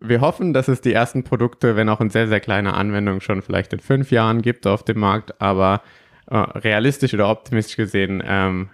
Wir 0.00 0.20
hoffen, 0.20 0.52
dass 0.52 0.68
es 0.68 0.80
die 0.80 0.92
ersten 0.92 1.24
Produkte, 1.24 1.76
wenn 1.76 1.88
auch 1.88 2.00
in 2.00 2.10
sehr, 2.10 2.28
sehr 2.28 2.40
kleiner 2.40 2.74
Anwendung, 2.74 3.20
schon 3.20 3.42
vielleicht 3.42 3.72
in 3.72 3.80
fünf 3.80 4.10
Jahren 4.10 4.42
gibt 4.42 4.66
auf 4.66 4.82
dem 4.84 5.00
Markt, 5.00 5.40
aber 5.40 5.82
äh, 6.26 6.36
realistisch 6.36 7.12
oder 7.12 7.28
optimistisch 7.28 7.76
gesehen, 7.76 8.22
ähm, 8.26 8.70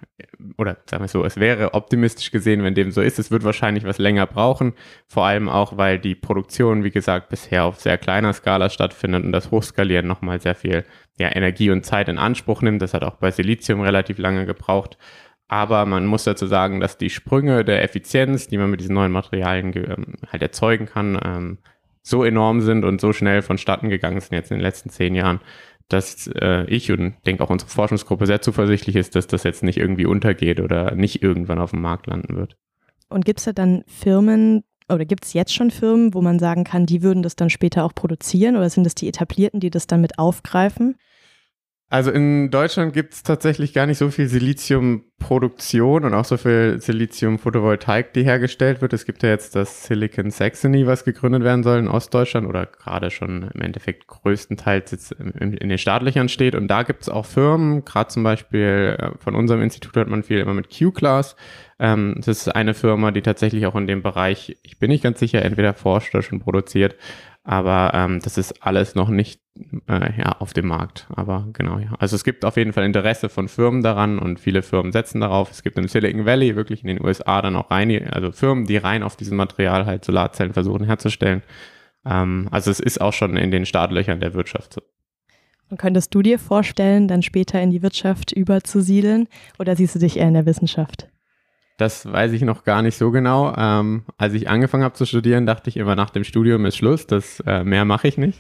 oder 0.57 0.77
sagen 0.89 1.03
wir 1.03 1.09
so, 1.09 1.25
es 1.25 1.37
wäre 1.37 1.75
optimistisch 1.75 2.31
gesehen, 2.31 2.63
wenn 2.63 2.75
dem 2.75 2.93
so 2.93 3.01
ist. 3.01 3.19
Es 3.19 3.31
wird 3.31 3.43
wahrscheinlich 3.43 3.85
was 3.85 3.99
länger 3.99 4.27
brauchen, 4.27 4.75
vor 5.09 5.27
allem 5.27 5.49
auch, 5.49 5.77
weil 5.77 5.99
die 5.99 6.15
Produktion, 6.15 6.85
wie 6.85 6.91
gesagt, 6.91 7.29
bisher 7.29 7.65
auf 7.65 7.81
sehr 7.81 7.99
kleiner 7.99 8.33
Skala 8.33 8.71
stattfindet 8.71 9.25
und 9.25 9.33
das 9.33 9.51
Hochskalieren 9.51 10.07
nochmal 10.07 10.41
sehr 10.41 10.55
viel 10.55 10.85
ja, 11.19 11.35
Energie 11.35 11.71
und 11.71 11.85
Zeit 11.85 12.09
in 12.09 12.19
Anspruch 12.19 12.63
nimmt. 12.63 12.83
Das 12.83 12.95
hat 12.95 13.03
auch 13.03 13.17
bei 13.17 13.31
Silizium 13.31 13.81
relativ 13.81 14.19
lange 14.19 14.47
gebraucht. 14.47 14.97
Aber 15.51 15.85
man 15.85 16.07
muss 16.07 16.23
dazu 16.23 16.47
sagen, 16.47 16.79
dass 16.79 16.97
die 16.97 17.11
Sprünge 17.11 17.65
der 17.65 17.83
Effizienz, 17.83 18.47
die 18.47 18.57
man 18.57 18.71
mit 18.71 18.79
diesen 18.79 18.95
neuen 18.95 19.11
Materialien 19.11 19.73
ähm, 19.75 20.15
halt 20.31 20.43
erzeugen 20.43 20.87
kann, 20.87 21.19
ähm, 21.25 21.59
so 22.05 22.23
enorm 22.23 22.61
sind 22.61 22.85
und 22.85 23.01
so 23.01 23.13
schnell 23.13 23.43
vonstatten 23.43 23.89
gegangen 23.89 24.21
sind 24.21 24.35
jetzt 24.35 24.53
in 24.53 24.59
den 24.59 24.63
letzten 24.63 24.91
zehn 24.91 25.17
Jahren, 25.17 25.41
dass 25.89 26.29
äh, 26.41 26.67
ich 26.67 26.93
und 26.93 27.15
denke 27.27 27.43
auch 27.43 27.51
unsere 27.51 27.69
Forschungsgruppe 27.69 28.27
sehr 28.27 28.41
zuversichtlich 28.41 28.95
ist, 28.95 29.17
dass 29.17 29.27
das 29.27 29.43
jetzt 29.43 29.65
nicht 29.65 29.77
irgendwie 29.77 30.07
untergeht 30.07 30.61
oder 30.61 30.95
nicht 30.95 31.21
irgendwann 31.21 31.59
auf 31.59 31.73
dem 31.73 31.81
Markt 31.81 32.07
landen 32.07 32.37
wird. 32.37 32.57
Und 33.09 33.25
gibt 33.25 33.41
es 33.41 33.47
da 33.47 33.53
dann 33.53 33.83
Firmen 33.89 34.63
oder 34.89 35.05
gibt 35.05 35.25
es 35.25 35.33
jetzt 35.33 35.53
schon 35.53 35.73
Firmen, 35.73 36.15
wo 36.15 36.23
man 36.23 36.39
sagen 36.39 36.63
kann, 36.63 36.87
die 36.87 37.03
würden 37.03 37.25
das 37.25 37.35
dann 37.35 37.51
später 37.51 37.85
auch 37.85 37.95
produzieren 37.97 38.55
oder 38.55 38.71
sind 38.71 38.87
es 38.87 38.95
die 38.95 39.09
etablierten, 39.09 39.59
die 39.59 39.71
das 39.71 39.89
dann 39.89 40.01
mit 40.01 40.17
aufgreifen? 40.17 40.95
Also 41.93 42.13
in 42.13 42.53
Deutschland 42.53 42.93
gibt 42.93 43.15
es 43.15 43.25
tatsächlich 43.25 43.73
gar 43.73 43.85
nicht 43.85 43.99
so 43.99 44.11
viel 44.11 44.29
Siliziumproduktion 44.29 46.05
und 46.05 46.15
auch 46.15 46.25
so 46.25 46.37
viel 46.37 46.81
Silizium-Photovoltaik, 46.81 48.13
die 48.13 48.23
hergestellt 48.23 48.81
wird. 48.81 48.93
Es 48.93 49.05
gibt 49.05 49.25
ja 49.25 49.31
jetzt 49.31 49.57
das 49.57 49.87
Silicon 49.87 50.31
Saxony, 50.31 50.87
was 50.87 51.05
gegründet 51.05 51.43
werden 51.43 51.65
soll 51.65 51.81
in 51.81 51.89
Ostdeutschland 51.89 52.47
oder 52.47 52.67
gerade 52.67 53.11
schon 53.11 53.51
im 53.53 53.61
Endeffekt 53.61 54.07
größtenteils 54.07 54.93
jetzt 54.93 55.11
in, 55.11 55.57
den 55.57 55.79
staatlichen 55.79 56.29
steht. 56.29 56.55
Und 56.55 56.69
da 56.69 56.85
gibt 56.85 57.03
es 57.03 57.09
auch 57.09 57.27
Firmen, 57.27 57.85
gerade 57.85 58.09
zum 58.09 58.23
Beispiel 58.23 58.97
äh, 58.97 59.11
von 59.19 59.35
unserem 59.35 59.61
Institut 59.61 59.97
hat 59.97 60.07
man 60.07 60.23
viel 60.23 60.39
immer 60.39 60.55
mit 60.55 60.69
Q-Class. 60.71 61.35
Ähm, 61.81 62.15
das 62.19 62.29
ist 62.29 62.55
eine 62.55 62.75
Firma, 62.75 63.11
die 63.11 63.23
tatsächlich 63.23 63.67
auch 63.67 63.75
in 63.75 63.89
dem 63.89 64.03
Bereich, 64.03 64.57
ich 64.63 64.79
bin 64.79 64.91
nicht 64.91 65.03
ganz 65.03 65.19
sicher, 65.19 65.43
entweder 65.43 65.75
forscht 65.75 66.15
oder 66.15 66.23
schon 66.23 66.39
produziert. 66.39 66.95
Aber 67.43 67.93
ähm, 67.95 68.21
das 68.23 68.37
ist 68.37 68.63
alles 68.63 68.95
noch 68.95 69.09
nicht 69.09 69.41
äh, 69.89 70.19
ja, 70.19 70.33
auf 70.41 70.53
dem 70.53 70.67
Markt. 70.67 71.07
Aber 71.15 71.49
genau, 71.53 71.79
ja. 71.79 71.95
Also 71.99 72.17
es 72.17 72.25
gibt 72.25 72.45
auf 72.45 72.57
jeden 72.57 72.73
Fall 72.73 72.85
Interesse 72.85 73.29
von 73.29 73.49
Firmen 73.49 73.83
daran 73.83 74.19
und 74.19 74.39
viele 74.39 74.63
Firmen 74.63 74.93
setzen 74.93 75.21
darauf. 75.21 75.51
Es 75.51 75.63
gibt 75.63 75.79
im 75.79 75.89
Silicon 75.89 76.27
Valley 76.27 76.55
wirklich 76.55 76.83
in 76.83 76.89
den 76.89 77.05
USA 77.05 77.41
dann 77.41 77.57
auch 77.57 77.71
rein, 77.71 78.09
also 78.13 78.33
Firmen, 78.33 78.67
die 78.67 78.77
rein 78.77 79.03
auf 79.03 79.17
diesem 79.17 79.37
Material 79.37 79.87
halt 79.87 80.05
Solarzellen 80.05 80.53
versuchen 80.53 80.85
herzustellen. 80.85 81.43
Ähm, 82.05 82.49
also 82.51 82.71
es 82.71 82.81
ist 82.81 83.01
auch 83.01 83.13
schon 83.13 83.37
in 83.37 83.51
den 83.51 83.67
Startlöchern 83.67 84.21
der 84.21 84.35
Wirtschaft 84.35 84.75
so. 84.75 84.83
Und 85.71 85.79
könntest 85.79 86.15
du 86.15 86.23
dir 86.23 86.39
vorstellen, 86.39 87.07
dann 87.07 87.23
später 87.23 87.63
in 87.63 87.71
die 87.71 87.83
Wirtschaft 87.83 88.33
überzusiedeln 88.33 89.29
oder 89.59 89.77
siehst 89.77 89.95
du 89.95 89.99
dich 90.01 90.19
eher 90.19 90.27
in 90.29 90.35
der 90.35 90.47
Wissenschaft? 90.47 91.10
Das 91.81 92.05
weiß 92.05 92.33
ich 92.33 92.43
noch 92.43 92.65
gar 92.65 92.83
nicht 92.83 92.99
so 92.99 93.11
genau. 93.11 93.55
Ähm, 93.57 94.03
als 94.19 94.35
ich 94.35 94.51
angefangen 94.51 94.85
habe 94.85 94.93
zu 94.93 95.07
studieren, 95.07 95.47
dachte 95.47 95.71
ich 95.71 95.79
immer, 95.79 95.97
nach 95.97 96.11
dem 96.11 96.25
Studium 96.25 96.67
ist 96.67 96.77
Schluss, 96.77 97.07
das 97.07 97.41
äh, 97.47 97.65
mehr 97.65 97.87
mache 97.87 98.07
ich 98.07 98.19
nicht. 98.19 98.39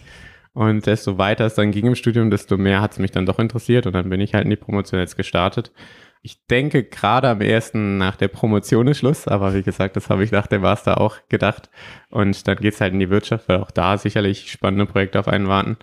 Und 0.52 0.84
desto 0.84 1.16
weiter 1.16 1.46
es 1.46 1.54
dann 1.54 1.70
ging 1.70 1.86
im 1.86 1.94
Studium, 1.94 2.30
desto 2.30 2.58
mehr 2.58 2.82
hat 2.82 2.92
es 2.92 2.98
mich 2.98 3.12
dann 3.12 3.24
doch 3.24 3.38
interessiert 3.38 3.86
und 3.86 3.94
dann 3.94 4.10
bin 4.10 4.20
ich 4.20 4.34
halt 4.34 4.44
in 4.44 4.50
die 4.50 4.56
Promotion 4.56 5.00
jetzt 5.00 5.16
gestartet. 5.16 5.72
Ich 6.20 6.44
denke, 6.48 6.84
gerade 6.84 7.30
am 7.30 7.40
ersten 7.40 7.96
nach 7.96 8.16
der 8.16 8.28
Promotion 8.28 8.88
ist 8.88 8.98
Schluss, 8.98 9.26
aber 9.26 9.54
wie 9.54 9.62
gesagt, 9.62 9.96
das 9.96 10.10
habe 10.10 10.22
ich 10.22 10.32
nach 10.32 10.46
dem 10.46 10.60
Master 10.60 11.00
auch 11.00 11.16
gedacht. 11.30 11.70
Und 12.10 12.46
dann 12.46 12.58
geht 12.58 12.74
es 12.74 12.80
halt 12.82 12.92
in 12.92 13.00
die 13.00 13.08
Wirtschaft, 13.08 13.48
weil 13.48 13.56
auch 13.56 13.70
da 13.70 13.96
sicherlich 13.96 14.52
spannende 14.52 14.84
Projekte 14.84 15.18
auf 15.18 15.28
einen 15.28 15.48
warten. 15.48 15.78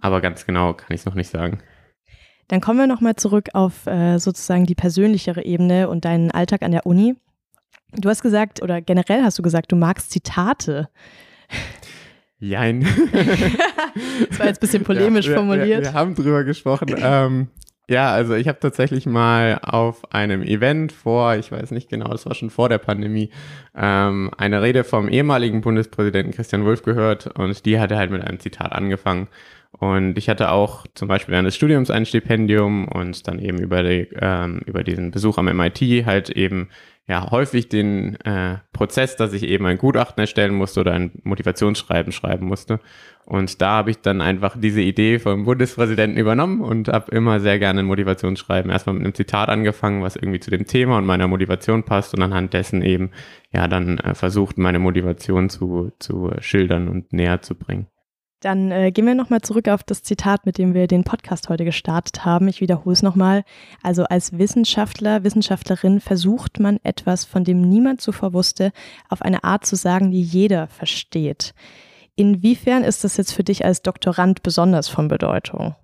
Aber 0.00 0.22
ganz 0.22 0.46
genau 0.46 0.72
kann 0.72 0.94
ich 0.94 1.00
es 1.00 1.06
noch 1.06 1.14
nicht 1.14 1.28
sagen. 1.28 1.58
Dann 2.48 2.60
kommen 2.60 2.78
wir 2.78 2.86
nochmal 2.86 3.16
zurück 3.16 3.48
auf 3.54 3.86
äh, 3.86 4.18
sozusagen 4.18 4.66
die 4.66 4.74
persönlichere 4.74 5.44
Ebene 5.44 5.88
und 5.88 6.04
deinen 6.04 6.30
Alltag 6.30 6.62
an 6.62 6.72
der 6.72 6.86
Uni. 6.86 7.14
Du 7.92 8.08
hast 8.08 8.22
gesagt, 8.22 8.62
oder 8.62 8.80
generell 8.80 9.22
hast 9.22 9.38
du 9.38 9.42
gesagt, 9.42 9.70
du 9.72 9.76
magst 9.76 10.10
Zitate. 10.10 10.88
Jein. 12.38 12.80
das 14.28 14.38
war 14.38 14.46
jetzt 14.46 14.58
ein 14.58 14.60
bisschen 14.60 14.84
polemisch 14.84 15.26
ja, 15.26 15.32
wir, 15.32 15.36
formuliert. 15.36 15.68
Wir, 15.68 15.82
wir, 15.82 15.92
haben 15.94 16.14
drüber 16.14 16.44
gesprochen. 16.44 16.94
ähm, 16.98 17.48
ja, 17.88 18.12
also 18.12 18.34
ich 18.34 18.48
habe 18.48 18.58
tatsächlich 18.60 19.04
mal 19.04 19.58
auf 19.62 20.12
einem 20.12 20.42
Event 20.42 20.90
vor, 20.90 21.36
ich 21.36 21.52
weiß 21.52 21.70
nicht 21.70 21.90
genau, 21.90 22.08
das 22.08 22.24
war 22.24 22.34
schon 22.34 22.48
vor 22.48 22.70
der 22.70 22.78
Pandemie, 22.78 23.30
ähm, 23.74 24.30
eine 24.38 24.62
Rede 24.62 24.84
vom 24.84 25.08
ehemaligen 25.08 25.60
Bundespräsidenten 25.60 26.32
Christian 26.32 26.64
Wulff 26.64 26.82
gehört 26.82 27.26
und 27.38 27.66
die 27.66 27.78
hatte 27.78 27.96
halt 27.96 28.10
mit 28.10 28.22
einem 28.22 28.40
Zitat 28.40 28.72
angefangen. 28.72 29.28
Und 29.78 30.16
ich 30.18 30.28
hatte 30.28 30.50
auch 30.50 30.86
zum 30.94 31.08
Beispiel 31.08 31.32
während 31.32 31.46
des 31.46 31.56
Studiums 31.56 31.90
ein 31.90 32.06
Stipendium 32.06 32.86
und 32.86 33.26
dann 33.26 33.38
eben 33.38 33.58
über, 33.58 33.82
die, 33.82 34.08
ähm, 34.20 34.60
über 34.66 34.84
diesen 34.84 35.10
Besuch 35.10 35.36
am 35.38 35.46
MIT 35.46 35.80
halt 36.06 36.30
eben 36.30 36.68
ja 37.06 37.30
häufig 37.30 37.68
den 37.68 38.14
äh, 38.20 38.58
Prozess, 38.72 39.16
dass 39.16 39.32
ich 39.32 39.42
eben 39.42 39.66
ein 39.66 39.76
Gutachten 39.76 40.20
erstellen 40.20 40.54
musste 40.54 40.80
oder 40.80 40.92
ein 40.92 41.10
Motivationsschreiben 41.22 42.12
schreiben 42.12 42.46
musste. 42.46 42.80
Und 43.26 43.60
da 43.60 43.70
habe 43.70 43.90
ich 43.90 43.98
dann 44.00 44.20
einfach 44.20 44.56
diese 44.58 44.80
Idee 44.80 45.18
vom 45.18 45.44
Bundespräsidenten 45.44 46.18
übernommen 46.18 46.60
und 46.60 46.88
habe 46.88 47.14
immer 47.14 47.40
sehr 47.40 47.58
gerne 47.58 47.80
ein 47.80 47.86
Motivationsschreiben 47.86 48.70
erstmal 48.70 48.94
mit 48.94 49.04
einem 49.04 49.14
Zitat 49.14 49.48
angefangen, 49.48 50.02
was 50.02 50.16
irgendwie 50.16 50.40
zu 50.40 50.50
dem 50.50 50.66
Thema 50.66 50.98
und 50.98 51.06
meiner 51.06 51.26
Motivation 51.26 51.82
passt 51.82 52.14
und 52.14 52.22
anhand 52.22 52.54
dessen 52.54 52.82
eben 52.82 53.10
ja 53.52 53.66
dann 53.66 53.98
äh, 53.98 54.14
versucht, 54.14 54.56
meine 54.56 54.78
Motivation 54.78 55.50
zu, 55.50 55.92
zu 55.98 56.30
schildern 56.38 56.88
und 56.88 57.12
näher 57.12 57.42
zu 57.42 57.54
bringen. 57.54 57.86
Dann 58.44 58.70
äh, 58.70 58.92
gehen 58.92 59.06
wir 59.06 59.14
nochmal 59.14 59.40
zurück 59.40 59.68
auf 59.68 59.82
das 59.82 60.02
Zitat, 60.02 60.44
mit 60.44 60.58
dem 60.58 60.74
wir 60.74 60.86
den 60.86 61.02
Podcast 61.02 61.48
heute 61.48 61.64
gestartet 61.64 62.26
haben. 62.26 62.46
Ich 62.46 62.60
wiederhole 62.60 62.92
es 62.92 63.02
nochmal. 63.02 63.42
Also 63.82 64.04
als 64.04 64.36
Wissenschaftler, 64.36 65.24
Wissenschaftlerin 65.24 65.98
versucht 65.98 66.60
man 66.60 66.78
etwas, 66.82 67.24
von 67.24 67.44
dem 67.44 67.62
niemand 67.62 68.02
zuvor 68.02 68.34
wusste, 68.34 68.72
auf 69.08 69.22
eine 69.22 69.44
Art 69.44 69.64
zu 69.64 69.76
sagen, 69.76 70.10
die 70.10 70.20
jeder 70.20 70.66
versteht. 70.66 71.54
Inwiefern 72.16 72.84
ist 72.84 73.02
das 73.02 73.16
jetzt 73.16 73.32
für 73.32 73.44
dich 73.44 73.64
als 73.64 73.80
Doktorand 73.80 74.42
besonders 74.42 74.88
von 74.88 75.08
Bedeutung? 75.08 75.74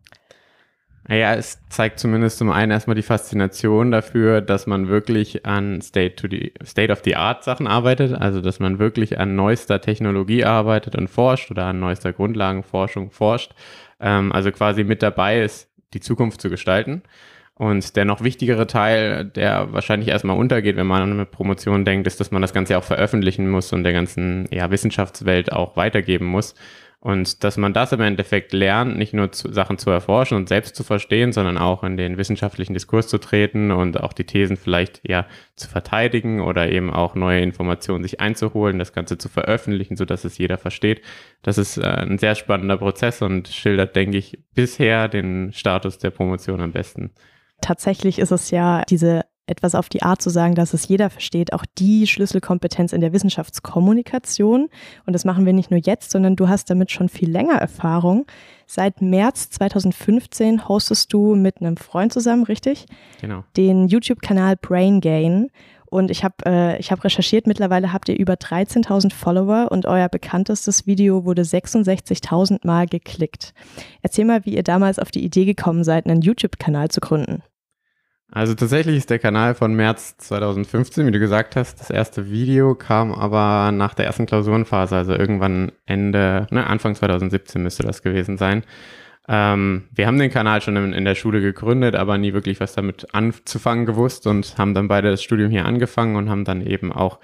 Naja, 1.11 1.35
es 1.35 1.59
zeigt 1.71 1.99
zumindest 1.99 2.39
zum 2.39 2.51
einen 2.51 2.71
erstmal 2.71 2.95
die 2.95 3.03
Faszination 3.03 3.91
dafür, 3.91 4.41
dass 4.41 4.69
man 4.69 4.87
wirklich 4.87 5.45
an 5.45 5.83
State, 5.83 6.15
to 6.15 6.29
the, 6.31 6.53
State 6.65 6.93
of 6.93 7.01
the 7.03 7.17
Art 7.17 7.43
Sachen 7.43 7.67
arbeitet, 7.67 8.15
also 8.15 8.41
dass 8.41 8.61
man 8.61 8.79
wirklich 8.79 9.19
an 9.19 9.35
neuester 9.35 9.81
Technologie 9.81 10.45
arbeitet 10.45 10.95
und 10.95 11.09
forscht 11.11 11.51
oder 11.51 11.65
an 11.65 11.81
neuester 11.81 12.13
Grundlagenforschung 12.13 13.11
forscht, 13.11 13.57
ähm, 13.99 14.31
also 14.31 14.53
quasi 14.53 14.85
mit 14.85 15.03
dabei 15.03 15.43
ist, 15.43 15.69
die 15.95 16.01
Zukunft 16.01 16.41
zu 16.41 16.49
gestalten. 16.49 17.03
Und 17.55 17.97
der 17.97 18.05
noch 18.05 18.23
wichtigere 18.23 18.69
Teil, 18.69 19.25
der 19.25 19.73
wahrscheinlich 19.73 20.11
erstmal 20.11 20.39
untergeht, 20.39 20.77
wenn 20.77 20.87
man 20.87 21.03
an 21.03 21.13
eine 21.13 21.27
Promotion 21.27 21.85
denkt, 21.85 22.07
ist, 22.07 22.21
dass 22.21 22.31
man 22.31 22.41
das 22.41 22.53
Ganze 22.53 22.79
auch 22.79 22.85
veröffentlichen 22.85 23.51
muss 23.51 23.73
und 23.73 23.83
der 23.83 23.93
ganzen 23.93 24.47
ja, 24.53 24.71
Wissenschaftswelt 24.71 25.51
auch 25.51 25.77
weitergeben 25.77 26.27
muss. 26.27 26.55
Und 27.03 27.45
dass 27.45 27.57
man 27.57 27.73
das 27.73 27.93
im 27.93 28.03
Endeffekt 28.03 28.53
lernt, 28.53 28.99
nicht 28.99 29.15
nur 29.15 29.33
zu, 29.33 29.51
Sachen 29.51 29.79
zu 29.79 29.89
erforschen 29.89 30.37
und 30.37 30.51
selbst 30.51 30.77
zu 30.77 30.85
verstehen, 30.85 31.33
sondern 31.33 31.57
auch 31.57 31.83
in 31.83 31.97
den 31.97 32.19
wissenschaftlichen 32.19 32.75
Diskurs 32.75 33.09
zu 33.09 33.17
treten 33.17 33.71
und 33.71 33.99
auch 33.99 34.13
die 34.13 34.25
Thesen 34.25 34.59
vielleicht 34.59 35.01
ja 35.09 35.27
zu 35.57 35.71
verteidigen 35.71 36.43
oder 36.43 36.71
eben 36.71 36.93
auch 36.93 37.15
neue 37.15 37.41
Informationen 37.41 38.05
sich 38.05 38.21
einzuholen, 38.21 38.79
das 38.79 38.93
Ganze 38.93 39.17
zu 39.17 39.31
veröffentlichen, 39.31 39.97
sodass 39.97 40.27
es 40.27 40.37
jeder 40.37 40.59
versteht. 40.59 41.01
Das 41.43 41.57
ist 41.57 41.79
äh, 41.79 41.87
ein 41.87 42.19
sehr 42.19 42.35
spannender 42.35 42.77
Prozess 42.77 43.23
und 43.23 43.49
schildert, 43.49 43.97
denke 43.97 44.19
ich, 44.19 44.39
bisher 44.55 45.09
den 45.09 45.55
Status 45.55 45.97
der 45.97 46.11
Promotion 46.11 46.61
am 46.61 46.73
besten. 46.73 47.13
Tatsächlich 47.63 48.19
ist 48.19 48.31
es 48.31 48.51
ja 48.51 48.83
diese 48.91 49.25
etwas 49.51 49.75
auf 49.75 49.89
die 49.89 50.03
Art 50.03 50.23
zu 50.23 50.31
sagen, 50.31 50.55
dass 50.55 50.73
es 50.73 50.89
jeder 50.89 51.11
versteht, 51.11 51.53
auch 51.53 51.65
die 51.79 52.07
Schlüsselkompetenz 52.07 52.93
in 52.93 53.01
der 53.01 53.13
Wissenschaftskommunikation. 53.13 54.69
Und 55.07 55.13
das 55.13 55.25
machen 55.25 55.45
wir 55.45 55.53
nicht 55.53 55.71
nur 55.71 55.81
jetzt, 55.81 56.11
sondern 56.11 56.37
du 56.37 56.49
hast 56.49 56.71
damit 56.71 56.91
schon 56.91 57.09
viel 57.09 57.31
länger 57.31 57.57
Erfahrung. 57.57 58.27
Seit 58.67 59.03
März 59.03 59.51
2015 59.51 60.69
hostest 60.69 61.13
du 61.13 61.35
mit 61.35 61.61
einem 61.61 61.77
Freund 61.77 62.13
zusammen, 62.13 62.45
richtig? 62.45 62.87
Genau. 63.21 63.45
Den 63.57 63.89
YouTube-Kanal 63.89 64.57
Brain 64.57 65.01
Gain. 65.01 65.51
Und 65.87 66.13
ich 66.13 66.23
habe 66.23 66.47
äh, 66.47 66.81
hab 66.81 67.03
recherchiert, 67.03 67.49
mittlerweile 67.49 67.93
habt 67.93 68.09
ihr 68.09 68.17
über 68.17 68.35
13.000 68.35 69.13
Follower 69.13 69.73
und 69.73 69.87
euer 69.87 70.09
bekanntestes 70.09 70.87
Video 70.87 71.25
wurde 71.25 71.43
66.000 71.43 72.65
Mal 72.65 72.87
geklickt. 72.87 73.53
Erzähl 74.01 74.25
mal, 74.25 74.47
wie 74.47 74.55
ihr 74.55 74.63
damals 74.63 75.01
auf 75.01 75.11
die 75.11 75.25
Idee 75.25 75.47
gekommen 75.47 75.83
seid, 75.83 76.07
einen 76.07 76.23
YouTube-Kanal 76.23 76.91
zu 76.91 77.01
gründen. 77.01 77.43
Also 78.33 78.55
tatsächlich 78.55 78.97
ist 78.97 79.11
der 79.11 79.19
Kanal 79.19 79.55
von 79.55 79.75
März 79.75 80.17
2015, 80.19 81.07
wie 81.07 81.11
du 81.11 81.19
gesagt 81.19 81.57
hast. 81.57 81.81
Das 81.81 81.91
erste 81.91 82.31
Video 82.31 82.77
kam 82.77 83.13
aber 83.13 83.73
nach 83.73 83.95
der 83.95 84.07
ersten 84.07 84.27
Klausurenphase, 84.27 84.97
also 84.97 85.13
irgendwann 85.13 85.73
Ende, 85.85 86.47
ne, 86.51 86.67
Anfang 86.67 86.95
2017 86.95 87.61
müsste 87.63 87.83
das 87.83 88.03
gewesen 88.03 88.39
sein. 88.39 88.63
Ähm, 89.29 89.89
wir 89.93 90.07
haben 90.07 90.19
den 90.19 90.31
Kanal 90.31 90.61
schon 90.61 90.77
in, 90.77 90.93
in, 90.93 91.05
der 91.05 91.17
Schule 91.17 91.41
gegründet, 91.41 91.97
aber 91.97 92.19
nie 92.19 92.33
wirklich 92.33 92.61
was 92.61 92.75
damit 92.75 93.15
anzufangen 93.15 93.85
gewusst 93.85 94.27
und 94.27 94.59
haben 94.59 94.75
dann 94.75 94.89
beide 94.89 95.11
das 95.11 95.23
Studium 95.23 95.51
hier 95.51 95.67
angefangen 95.67 96.17
und 96.17 96.31
haben 96.31 96.45
dann 96.45 96.65
eben 96.65 96.93
auch 96.93 97.19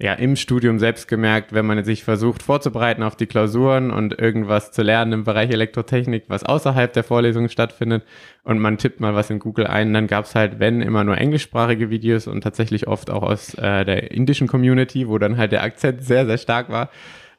ja, 0.00 0.12
im 0.12 0.36
Studium 0.36 0.78
selbst 0.78 1.08
gemerkt, 1.08 1.52
wenn 1.52 1.66
man 1.66 1.82
sich 1.82 2.04
versucht 2.04 2.44
vorzubereiten 2.44 3.02
auf 3.02 3.16
die 3.16 3.26
Klausuren 3.26 3.90
und 3.90 4.16
irgendwas 4.16 4.70
zu 4.70 4.82
lernen 4.82 5.12
im 5.12 5.24
Bereich 5.24 5.50
Elektrotechnik, 5.50 6.24
was 6.28 6.44
außerhalb 6.44 6.92
der 6.92 7.02
Vorlesung 7.02 7.48
stattfindet 7.48 8.04
und 8.44 8.60
man 8.60 8.78
tippt 8.78 9.00
mal 9.00 9.16
was 9.16 9.28
in 9.28 9.40
Google 9.40 9.66
ein, 9.66 9.92
dann 9.92 10.06
gab 10.06 10.26
es 10.26 10.36
halt, 10.36 10.60
wenn, 10.60 10.82
immer 10.82 11.02
nur 11.02 11.18
englischsprachige 11.18 11.90
Videos 11.90 12.28
und 12.28 12.42
tatsächlich 12.42 12.86
oft 12.86 13.10
auch 13.10 13.24
aus 13.24 13.54
äh, 13.54 13.84
der 13.84 14.12
indischen 14.12 14.46
Community, 14.46 15.08
wo 15.08 15.18
dann 15.18 15.36
halt 15.36 15.50
der 15.50 15.64
Akzent 15.64 16.04
sehr, 16.04 16.26
sehr 16.26 16.38
stark 16.38 16.68
war. 16.70 16.90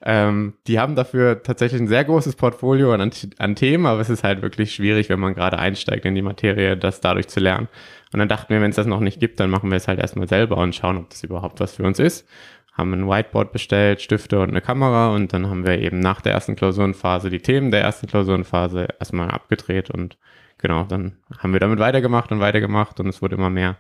Ähm, 0.01 0.54
die 0.68 0.80
haben 0.80 0.96
dafür 0.96 1.44
tatsächlich 1.44 1.82
ein 1.82 1.88
sehr 1.88 2.06
großes 2.06 2.36
Portfolio 2.36 2.94
an, 2.94 3.12
an 3.38 3.56
Themen, 3.56 3.86
aber 3.86 4.01
es 4.01 4.10
ist 4.10 4.24
halt 4.24 4.42
wirklich 4.42 4.74
schwierig, 4.74 5.10
wenn 5.10 5.20
man 5.20 5.34
gerade 5.34 5.60
einsteigt 5.60 6.06
in 6.06 6.16
die 6.16 6.22
Materie, 6.22 6.78
das 6.78 7.01
dadurch 7.01 7.28
zu 7.28 7.39
lernen. 7.39 7.70
Und 8.12 8.20
dann 8.20 8.28
dachten 8.28 8.54
wir, 8.54 8.62
wenn 8.62 8.72
es 8.72 8.75
das 8.75 8.88
noch 8.88 9.00
nicht 9.00 9.20
gibt, 9.20 9.39
dann 9.39 9.50
machen 9.50 9.70
wir 9.70 9.78
es 9.78 9.88
halt 9.88 10.00
erstmal 10.00 10.28
selber 10.28 10.58
und 10.58 10.75
schauen, 10.75 10.98
ob 10.98 11.10
das 11.10 11.24
überhaupt 11.24 11.60
was 11.60 11.75
für 11.75 11.84
uns 11.84 12.00
ist. 12.00 12.28
Haben 12.74 12.94
ein 12.94 13.08
Whiteboard 13.08 13.51
bestellt, 13.51 14.01
Stifte 14.01 14.39
und 14.39 14.50
eine 14.50 14.62
Kamera 14.62 15.13
und 15.13 15.34
dann 15.34 15.50
haben 15.50 15.66
wir 15.66 15.80
eben 15.80 16.00
nach 16.00 16.22
der 16.22 16.34
ersten 16.34 16.56
Klausurenphase 16.56 17.30
die 17.30 17.39
Themen 17.39 17.72
der 17.72 17.82
ersten 17.82 18.08
Klausurenphase 18.08 18.88
erstmal 19.00 19.30
abgedreht 19.30 19.89
und 19.92 20.18
genau, 20.58 20.84
dann 20.84 21.18
haben 21.38 21.54
wir 21.54 21.60
damit 21.60 21.80
weitergemacht 21.80 22.32
und 22.32 22.39
weitergemacht 22.39 23.00
und 23.00 23.08
es 23.08 23.22
wurde 23.22 23.36
immer 23.36 23.50
mehr. 23.50 23.78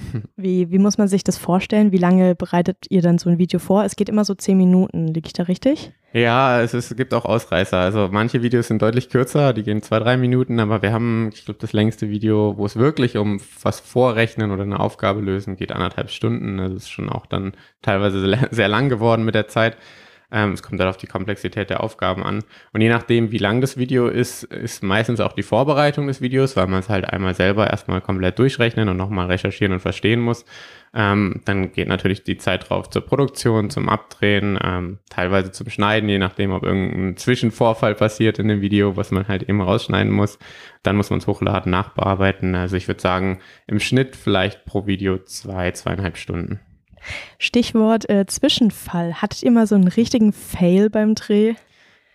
Wie, 0.36 0.70
wie 0.70 0.78
muss 0.78 0.98
man 0.98 1.08
sich 1.08 1.24
das 1.24 1.38
vorstellen? 1.38 1.92
Wie 1.92 1.98
lange 1.98 2.34
bereitet 2.34 2.86
ihr 2.88 3.02
dann 3.02 3.18
so 3.18 3.30
ein 3.30 3.38
Video 3.38 3.58
vor? 3.58 3.84
Es 3.84 3.96
geht 3.96 4.08
immer 4.08 4.24
so 4.24 4.34
zehn 4.34 4.56
Minuten, 4.56 5.08
liege 5.08 5.26
ich 5.26 5.32
da 5.32 5.44
richtig? 5.44 5.92
Ja, 6.14 6.60
es, 6.60 6.74
ist, 6.74 6.90
es 6.90 6.96
gibt 6.96 7.14
auch 7.14 7.24
Ausreißer. 7.24 7.78
Also 7.78 8.08
manche 8.12 8.42
Videos 8.42 8.68
sind 8.68 8.82
deutlich 8.82 9.08
kürzer, 9.08 9.54
die 9.54 9.62
gehen 9.62 9.80
zwei, 9.82 9.98
drei 9.98 10.18
Minuten, 10.18 10.60
aber 10.60 10.82
wir 10.82 10.92
haben, 10.92 11.30
ich 11.32 11.46
glaube, 11.46 11.58
das 11.60 11.72
längste 11.72 12.10
Video, 12.10 12.58
wo 12.58 12.66
es 12.66 12.76
wirklich 12.76 13.16
um 13.16 13.40
was 13.62 13.80
vorrechnen 13.80 14.50
oder 14.50 14.62
eine 14.62 14.78
Aufgabe 14.78 15.22
lösen 15.22 15.56
geht, 15.56 15.72
anderthalb 15.72 16.10
Stunden. 16.10 16.58
Das 16.58 16.72
ist 16.72 16.90
schon 16.90 17.08
auch 17.08 17.24
dann 17.24 17.54
teilweise 17.80 18.38
sehr 18.50 18.68
lang 18.68 18.90
geworden 18.90 19.24
mit 19.24 19.34
der 19.34 19.48
Zeit. 19.48 19.78
Ähm, 20.32 20.52
es 20.52 20.62
kommt 20.62 20.80
dann 20.80 20.88
auf 20.88 20.96
die 20.96 21.06
Komplexität 21.06 21.68
der 21.68 21.82
Aufgaben 21.82 22.22
an. 22.22 22.42
Und 22.72 22.80
je 22.80 22.88
nachdem, 22.88 23.30
wie 23.30 23.38
lang 23.38 23.60
das 23.60 23.76
Video 23.76 24.08
ist, 24.08 24.44
ist 24.44 24.82
meistens 24.82 25.20
auch 25.20 25.34
die 25.34 25.42
Vorbereitung 25.42 26.06
des 26.06 26.22
Videos, 26.22 26.56
weil 26.56 26.66
man 26.66 26.80
es 26.80 26.88
halt 26.88 27.04
einmal 27.04 27.34
selber 27.34 27.68
erstmal 27.70 28.00
komplett 28.00 28.38
durchrechnen 28.38 28.88
und 28.88 28.96
nochmal 28.96 29.26
recherchieren 29.26 29.74
und 29.74 29.80
verstehen 29.80 30.20
muss. 30.20 30.46
Ähm, 30.94 31.40
dann 31.44 31.72
geht 31.72 31.88
natürlich 31.88 32.22
die 32.22 32.38
Zeit 32.38 32.68
drauf 32.68 32.88
zur 32.90 33.02
Produktion, 33.02 33.70
zum 33.70 33.88
Abdrehen, 33.88 34.58
ähm, 34.62 34.98
teilweise 35.10 35.52
zum 35.52 35.68
Schneiden, 35.70 36.08
je 36.08 36.18
nachdem, 36.18 36.52
ob 36.52 36.64
irgendein 36.64 37.16
Zwischenvorfall 37.16 37.94
passiert 37.94 38.38
in 38.38 38.48
dem 38.48 38.60
Video, 38.60 38.96
was 38.96 39.10
man 39.10 39.28
halt 39.28 39.42
eben 39.42 39.60
rausschneiden 39.60 40.12
muss. 40.12 40.38
Dann 40.82 40.96
muss 40.96 41.10
man 41.10 41.18
es 41.18 41.26
hochladen, 41.26 41.70
nachbearbeiten. 41.70 42.54
Also 42.54 42.76
ich 42.76 42.88
würde 42.88 43.00
sagen, 43.00 43.40
im 43.66 43.80
Schnitt 43.80 44.16
vielleicht 44.16 44.64
pro 44.64 44.86
Video 44.86 45.18
zwei, 45.18 45.70
zweieinhalb 45.72 46.16
Stunden. 46.16 46.60
Stichwort 47.38 48.08
äh, 48.08 48.26
Zwischenfall. 48.26 49.22
Hattet 49.22 49.42
ihr 49.42 49.50
mal 49.50 49.66
so 49.66 49.74
einen 49.74 49.88
richtigen 49.88 50.32
Fail 50.32 50.90
beim 50.90 51.14
Dreh? 51.14 51.54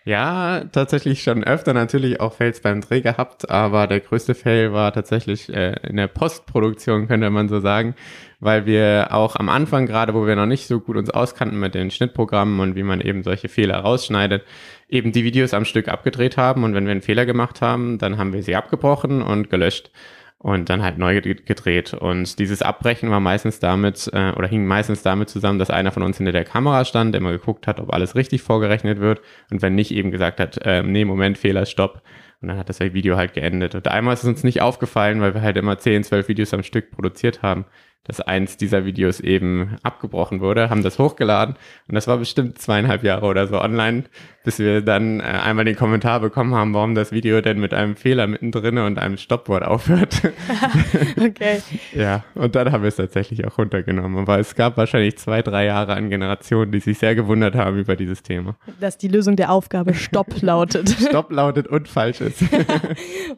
Ja, 0.08 0.64
tatsächlich 0.72 1.22
schon 1.22 1.44
öfter 1.44 1.74
natürlich 1.74 2.18
auch 2.18 2.32
Fails 2.32 2.60
beim 2.62 2.80
Dreh 2.80 3.02
gehabt, 3.02 3.50
aber 3.50 3.86
der 3.86 4.00
größte 4.00 4.34
Fail 4.34 4.72
war 4.72 4.90
tatsächlich 4.90 5.52
äh, 5.54 5.74
in 5.86 5.96
der 5.96 6.06
Postproduktion, 6.06 7.08
könnte 7.08 7.28
man 7.28 7.50
so 7.50 7.60
sagen, 7.60 7.94
weil 8.40 8.64
wir 8.64 9.08
auch 9.10 9.36
am 9.36 9.50
Anfang, 9.50 9.84
gerade 9.84 10.14
wo 10.14 10.26
wir 10.26 10.34
noch 10.34 10.46
nicht 10.46 10.66
so 10.66 10.80
gut 10.80 10.96
uns 10.96 11.10
auskannten 11.10 11.60
mit 11.60 11.74
den 11.74 11.90
Schnittprogrammen 11.90 12.58
und 12.58 12.74
wie 12.74 12.84
man 12.84 13.02
eben 13.02 13.22
solche 13.22 13.50
Fehler 13.50 13.80
rausschneidet, 13.80 14.44
eben 14.88 15.12
die 15.12 15.24
Videos 15.24 15.52
am 15.52 15.66
Stück 15.66 15.88
abgedreht 15.88 16.38
haben 16.38 16.64
und 16.64 16.72
wenn 16.72 16.86
wir 16.86 16.92
einen 16.92 17.02
Fehler 17.02 17.26
gemacht 17.26 17.60
haben, 17.60 17.98
dann 17.98 18.16
haben 18.16 18.32
wir 18.32 18.42
sie 18.42 18.56
abgebrochen 18.56 19.20
und 19.20 19.50
gelöscht 19.50 19.90
und 20.38 20.68
dann 20.68 20.82
halt 20.82 20.98
neu 20.98 21.20
gedreht. 21.20 21.94
Und 21.94 22.38
dieses 22.38 22.62
Abbrechen 22.62 23.10
war 23.10 23.20
meistens 23.20 23.58
damit 23.58 24.08
äh, 24.12 24.32
oder 24.32 24.46
hing 24.46 24.66
meistens 24.66 25.02
damit 25.02 25.28
zusammen, 25.28 25.58
dass 25.58 25.70
einer 25.70 25.90
von 25.90 26.02
uns 26.02 26.16
hinter 26.16 26.32
der 26.32 26.44
Kamera 26.44 26.84
stand, 26.84 27.14
der 27.14 27.20
immer 27.20 27.32
geguckt 27.32 27.66
hat, 27.66 27.80
ob 27.80 27.92
alles 27.92 28.14
richtig 28.14 28.42
vorgerechnet 28.42 29.00
wird 29.00 29.20
und 29.50 29.62
wenn 29.62 29.74
nicht 29.74 29.90
eben 29.90 30.10
gesagt 30.10 30.38
hat, 30.40 30.58
äh, 30.64 30.82
nee, 30.82 31.04
Moment, 31.04 31.38
Fehler, 31.38 31.66
Stopp. 31.66 32.02
Und 32.40 32.48
dann 32.48 32.56
hat 32.56 32.68
das 32.68 32.78
Video 32.78 33.16
halt 33.16 33.34
geendet. 33.34 33.74
Und 33.74 33.88
einmal 33.88 34.14
ist 34.14 34.22
es 34.22 34.28
uns 34.28 34.44
nicht 34.44 34.62
aufgefallen, 34.62 35.20
weil 35.20 35.34
wir 35.34 35.42
halt 35.42 35.56
immer 35.56 35.76
10, 35.76 36.04
12 36.04 36.28
Videos 36.28 36.54
am 36.54 36.62
Stück 36.62 36.92
produziert 36.92 37.42
haben 37.42 37.64
dass 38.04 38.20
eins 38.20 38.56
dieser 38.56 38.86
Videos 38.86 39.20
eben 39.20 39.76
abgebrochen 39.82 40.40
wurde, 40.40 40.70
haben 40.70 40.82
das 40.82 40.98
hochgeladen 40.98 41.56
und 41.88 41.94
das 41.94 42.06
war 42.06 42.16
bestimmt 42.16 42.58
zweieinhalb 42.58 43.04
Jahre 43.04 43.26
oder 43.26 43.46
so 43.46 43.60
online, 43.60 44.04
bis 44.44 44.58
wir 44.58 44.80
dann 44.80 45.20
äh, 45.20 45.24
einmal 45.24 45.66
den 45.66 45.76
Kommentar 45.76 46.20
bekommen 46.20 46.54
haben, 46.54 46.72
warum 46.72 46.94
das 46.94 47.12
Video 47.12 47.42
denn 47.42 47.60
mit 47.60 47.74
einem 47.74 47.96
Fehler 47.96 48.26
mittendrin 48.26 48.78
und 48.78 48.98
einem 48.98 49.18
Stoppwort 49.18 49.62
aufhört. 49.62 50.22
okay. 51.20 51.60
ja, 51.94 52.24
und 52.34 52.54
dann 52.54 52.72
haben 52.72 52.82
wir 52.82 52.88
es 52.88 52.96
tatsächlich 52.96 53.46
auch 53.46 53.58
runtergenommen. 53.58 54.16
Aber 54.18 54.38
es 54.38 54.54
gab 54.54 54.78
wahrscheinlich 54.78 55.18
zwei, 55.18 55.42
drei 55.42 55.66
Jahre 55.66 55.94
an 55.94 56.08
Generationen, 56.08 56.72
die 56.72 56.80
sich 56.80 56.98
sehr 56.98 57.14
gewundert 57.14 57.56
haben 57.56 57.78
über 57.78 57.94
dieses 57.94 58.22
Thema. 58.22 58.56
Dass 58.80 58.96
die 58.96 59.08
Lösung 59.08 59.36
der 59.36 59.52
Aufgabe 59.52 59.92
Stopp 59.92 60.28
lautet. 60.40 60.88
Stopp 60.88 61.30
lautet 61.30 61.68
und 61.68 61.88
falsch 61.88 62.22
ist. 62.22 62.42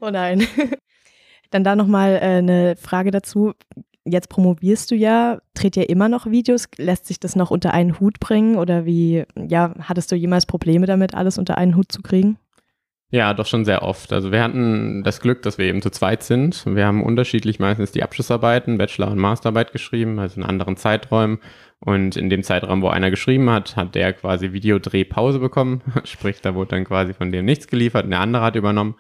oh 0.00 0.10
nein. 0.10 0.46
Dann 1.50 1.64
da 1.64 1.74
nochmal 1.74 2.14
äh, 2.14 2.38
eine 2.38 2.76
Frage 2.76 3.10
dazu 3.10 3.54
jetzt 4.10 4.28
promovierst 4.28 4.90
du 4.90 4.94
ja, 4.94 5.40
dreht 5.54 5.76
ja 5.76 5.84
immer 5.84 6.08
noch 6.08 6.26
Videos. 6.26 6.68
Lässt 6.76 7.06
sich 7.06 7.20
das 7.20 7.36
noch 7.36 7.50
unter 7.50 7.72
einen 7.72 8.00
Hut 8.00 8.20
bringen 8.20 8.56
oder 8.56 8.84
wie, 8.84 9.24
ja, 9.36 9.74
hattest 9.80 10.12
du 10.12 10.16
jemals 10.16 10.46
Probleme 10.46 10.86
damit, 10.86 11.14
alles 11.14 11.38
unter 11.38 11.58
einen 11.58 11.76
Hut 11.76 11.90
zu 11.90 12.02
kriegen? 12.02 12.38
Ja, 13.12 13.34
doch 13.34 13.46
schon 13.46 13.64
sehr 13.64 13.82
oft. 13.82 14.12
Also 14.12 14.30
wir 14.30 14.40
hatten 14.40 15.02
das 15.02 15.20
Glück, 15.20 15.42
dass 15.42 15.58
wir 15.58 15.66
eben 15.66 15.82
zu 15.82 15.90
zweit 15.90 16.22
sind. 16.22 16.64
Wir 16.64 16.86
haben 16.86 17.02
unterschiedlich 17.02 17.58
meistens 17.58 17.90
die 17.90 18.04
Abschlussarbeiten, 18.04 18.78
Bachelor- 18.78 19.10
und 19.10 19.18
Masterarbeit 19.18 19.72
geschrieben, 19.72 20.20
also 20.20 20.40
in 20.40 20.46
anderen 20.46 20.76
Zeiträumen. 20.76 21.38
Und 21.80 22.16
in 22.16 22.30
dem 22.30 22.44
Zeitraum, 22.44 22.82
wo 22.82 22.88
einer 22.88 23.10
geschrieben 23.10 23.50
hat, 23.50 23.74
hat 23.74 23.94
der 23.96 24.12
quasi 24.12 24.52
Videodrehpause 24.52 25.40
bekommen. 25.40 25.82
Sprich, 26.04 26.40
da 26.40 26.54
wurde 26.54 26.70
dann 26.70 26.84
quasi 26.84 27.12
von 27.12 27.32
dem 27.32 27.46
nichts 27.46 27.66
geliefert 27.66 28.04
und 28.04 28.10
der 28.10 28.20
andere 28.20 28.44
hat 28.44 28.54
übernommen. 28.54 28.94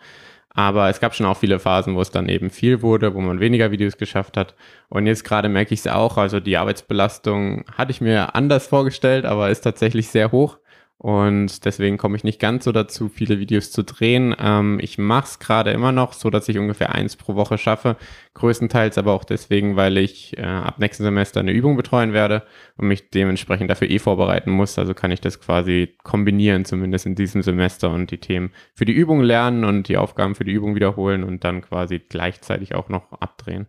Aber 0.52 0.88
es 0.88 0.98
gab 1.00 1.14
schon 1.14 1.26
auch 1.26 1.36
viele 1.36 1.60
Phasen, 1.60 1.94
wo 1.94 2.00
es 2.00 2.10
dann 2.10 2.28
eben 2.28 2.50
viel 2.50 2.82
wurde, 2.82 3.14
wo 3.14 3.20
man 3.20 3.38
weniger 3.38 3.70
Videos 3.70 3.96
geschafft 3.96 4.36
hat. 4.36 4.54
Und 4.88 5.06
jetzt 5.06 5.24
gerade 5.24 5.48
merke 5.48 5.74
ich 5.74 5.80
es 5.80 5.86
auch. 5.86 6.16
Also 6.16 6.40
die 6.40 6.56
Arbeitsbelastung 6.56 7.64
hatte 7.76 7.92
ich 7.92 8.00
mir 8.00 8.34
anders 8.34 8.66
vorgestellt, 8.66 9.24
aber 9.24 9.50
ist 9.50 9.60
tatsächlich 9.60 10.08
sehr 10.08 10.32
hoch. 10.32 10.58
Und 11.02 11.64
deswegen 11.64 11.96
komme 11.96 12.18
ich 12.18 12.24
nicht 12.24 12.38
ganz 12.38 12.64
so 12.64 12.72
dazu, 12.72 13.08
viele 13.08 13.40
Videos 13.40 13.70
zu 13.70 13.82
drehen. 13.82 14.36
Ähm, 14.38 14.78
ich 14.82 14.98
mache 14.98 15.24
es 15.24 15.38
gerade 15.38 15.70
immer 15.70 15.92
noch 15.92 16.12
so, 16.12 16.28
dass 16.28 16.46
ich 16.46 16.58
ungefähr 16.58 16.94
eins 16.94 17.16
pro 17.16 17.36
Woche 17.36 17.56
schaffe. 17.56 17.96
Größtenteils 18.34 18.98
aber 18.98 19.14
auch 19.14 19.24
deswegen, 19.24 19.76
weil 19.76 19.96
ich 19.96 20.36
äh, 20.36 20.42
ab 20.42 20.78
nächsten 20.78 21.02
Semester 21.02 21.40
eine 21.40 21.52
Übung 21.52 21.74
betreuen 21.74 22.12
werde 22.12 22.42
und 22.76 22.88
mich 22.88 23.08
dementsprechend 23.08 23.70
dafür 23.70 23.88
eh 23.88 23.98
vorbereiten 23.98 24.50
muss. 24.50 24.78
Also 24.78 24.92
kann 24.92 25.10
ich 25.10 25.22
das 25.22 25.40
quasi 25.40 25.96
kombinieren, 26.02 26.66
zumindest 26.66 27.06
in 27.06 27.14
diesem 27.14 27.40
Semester 27.40 27.88
und 27.88 28.10
die 28.10 28.18
Themen 28.18 28.52
für 28.74 28.84
die 28.84 28.92
Übung 28.92 29.22
lernen 29.22 29.64
und 29.64 29.88
die 29.88 29.96
Aufgaben 29.96 30.34
für 30.34 30.44
die 30.44 30.52
Übung 30.52 30.74
wiederholen 30.74 31.24
und 31.24 31.44
dann 31.44 31.62
quasi 31.62 31.98
gleichzeitig 31.98 32.74
auch 32.74 32.90
noch 32.90 33.10
abdrehen. 33.12 33.68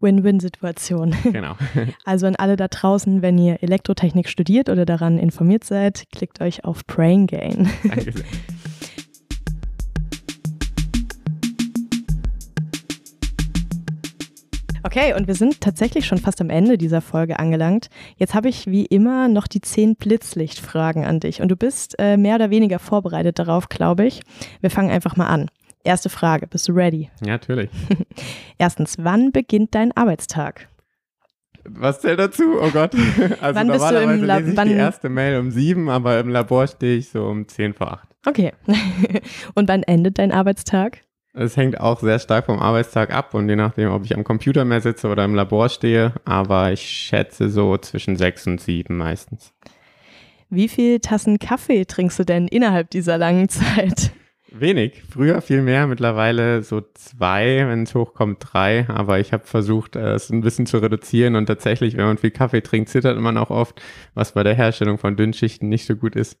Win-Win-Situation. 0.00 1.14
Genau. 1.32 1.56
Also 2.04 2.26
an 2.26 2.36
alle 2.36 2.56
da 2.56 2.68
draußen, 2.68 3.22
wenn 3.22 3.38
ihr 3.38 3.62
Elektrotechnik 3.62 4.28
studiert 4.28 4.68
oder 4.68 4.86
daran 4.86 5.18
informiert 5.18 5.64
seid, 5.64 6.04
klickt 6.10 6.40
euch 6.40 6.64
auf 6.64 6.86
Brain 6.86 7.26
Gain. 7.26 7.68
Danke 7.84 8.12
sehr. 8.12 8.24
Okay, 14.84 15.12
und 15.12 15.26
wir 15.26 15.34
sind 15.34 15.60
tatsächlich 15.60 16.06
schon 16.06 16.18
fast 16.18 16.40
am 16.40 16.48
Ende 16.48 16.78
dieser 16.78 17.02
Folge 17.02 17.38
angelangt. 17.38 17.90
Jetzt 18.16 18.34
habe 18.34 18.48
ich 18.48 18.66
wie 18.66 18.86
immer 18.86 19.28
noch 19.28 19.46
die 19.46 19.60
zehn 19.60 19.96
Blitzlichtfragen 19.96 21.04
an 21.04 21.20
dich 21.20 21.42
und 21.42 21.48
du 21.48 21.56
bist 21.56 21.96
äh, 21.98 22.16
mehr 22.16 22.36
oder 22.36 22.48
weniger 22.48 22.78
vorbereitet 22.78 23.38
darauf, 23.38 23.68
glaube 23.68 24.06
ich. 24.06 24.22
Wir 24.60 24.70
fangen 24.70 24.90
einfach 24.90 25.14
mal 25.14 25.26
an. 25.26 25.50
Erste 25.84 26.08
Frage, 26.08 26.46
bist 26.46 26.68
du 26.68 26.72
ready? 26.72 27.10
Ja, 27.20 27.32
natürlich. 27.32 27.70
Erstens, 28.58 28.96
wann 28.98 29.32
beginnt 29.32 29.74
dein 29.74 29.96
Arbeitstag? 29.96 30.68
Was 31.64 32.00
zählt 32.00 32.18
dazu? 32.18 32.42
Oh 32.60 32.70
Gott. 32.70 32.92
Also 33.40 33.60
Wann 33.60 33.68
bist 33.68 33.90
du 33.90 33.94
im 34.02 34.24
Lab- 34.24 34.38
lese 34.40 34.50
ich 34.52 34.56
wann- 34.56 34.68
die 34.68 34.74
erste 34.74 35.08
Mail 35.08 35.38
um 35.38 35.50
sieben, 35.50 35.88
aber 35.88 36.18
im 36.20 36.28
Labor 36.30 36.66
stehe 36.66 36.96
ich 36.96 37.10
so 37.10 37.26
um 37.26 37.46
zehn 37.48 37.74
vor 37.74 37.92
acht. 37.92 38.08
Okay. 38.26 38.52
Und 39.54 39.68
wann 39.68 39.82
endet 39.82 40.18
dein 40.18 40.32
Arbeitstag? 40.32 40.98
Es 41.34 41.56
hängt 41.56 41.78
auch 41.80 42.00
sehr 42.00 42.18
stark 42.18 42.46
vom 42.46 42.58
Arbeitstag 42.58 43.14
ab 43.14 43.32
und 43.34 43.48
je 43.48 43.54
nachdem, 43.54 43.90
ob 43.92 44.04
ich 44.04 44.16
am 44.16 44.24
Computer 44.24 44.64
mehr 44.64 44.80
sitze 44.80 45.06
oder 45.08 45.24
im 45.24 45.34
Labor 45.36 45.68
stehe, 45.68 46.14
aber 46.24 46.72
ich 46.72 46.80
schätze 46.82 47.48
so 47.48 47.76
zwischen 47.76 48.16
sechs 48.16 48.46
und 48.48 48.60
sieben 48.60 48.96
meistens. 48.96 49.52
Wie 50.50 50.66
viel 50.68 50.98
Tassen 50.98 51.38
Kaffee 51.38 51.84
trinkst 51.84 52.18
du 52.18 52.24
denn 52.24 52.48
innerhalb 52.48 52.90
dieser 52.90 53.18
langen 53.18 53.48
Zeit? 53.50 54.10
Wenig. 54.50 55.02
Früher 55.10 55.40
viel 55.42 55.62
mehr, 55.62 55.86
mittlerweile 55.86 56.62
so 56.62 56.82
zwei, 56.94 57.66
wenn 57.66 57.82
es 57.82 57.94
hochkommt, 57.94 58.38
drei. 58.40 58.88
Aber 58.88 59.20
ich 59.20 59.32
habe 59.32 59.44
versucht, 59.44 59.96
es 59.96 60.30
ein 60.30 60.40
bisschen 60.40 60.66
zu 60.66 60.78
reduzieren 60.78 61.36
und 61.36 61.46
tatsächlich, 61.46 61.96
wenn 61.96 62.06
man 62.06 62.18
viel 62.18 62.30
Kaffee 62.30 62.62
trinkt, 62.62 62.88
zittert 62.88 63.18
man 63.18 63.36
auch 63.36 63.50
oft, 63.50 63.82
was 64.14 64.32
bei 64.32 64.42
der 64.42 64.54
Herstellung 64.54 64.98
von 64.98 65.16
Dünnschichten 65.16 65.68
nicht 65.68 65.86
so 65.86 65.96
gut 65.96 66.16
ist. 66.16 66.38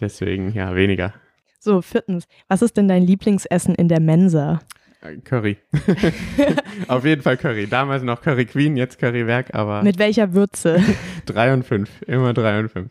Deswegen 0.00 0.52
ja, 0.52 0.74
weniger. 0.74 1.14
So, 1.58 1.82
viertens, 1.82 2.26
was 2.46 2.62
ist 2.62 2.76
denn 2.76 2.86
dein 2.86 3.02
Lieblingsessen 3.02 3.74
in 3.74 3.88
der 3.88 4.00
Mensa? 4.00 4.60
Äh, 5.00 5.16
Curry. 5.18 5.58
Auf 6.88 7.04
jeden 7.04 7.22
Fall 7.22 7.36
Curry. 7.36 7.66
Damals 7.66 8.02
noch 8.02 8.20
Curry 8.20 8.46
Queen, 8.46 8.76
jetzt 8.76 8.98
Curry 8.98 9.26
Werk, 9.26 9.54
aber 9.54 9.82
Mit 9.82 9.98
welcher 9.98 10.34
Würze? 10.34 10.80
drei 11.26 11.52
und 11.52 11.64
fünf. 11.64 12.02
Immer 12.02 12.32
drei 12.32 12.60
und 12.60 12.70
fünf. 12.70 12.90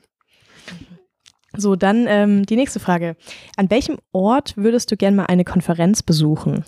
So, 1.57 1.75
dann 1.75 2.05
ähm, 2.07 2.45
die 2.45 2.55
nächste 2.55 2.79
Frage. 2.79 3.15
An 3.57 3.69
welchem 3.69 3.97
Ort 4.11 4.55
würdest 4.55 4.91
du 4.91 4.97
gern 4.97 5.15
mal 5.15 5.25
eine 5.25 5.43
Konferenz 5.43 6.03
besuchen? 6.03 6.63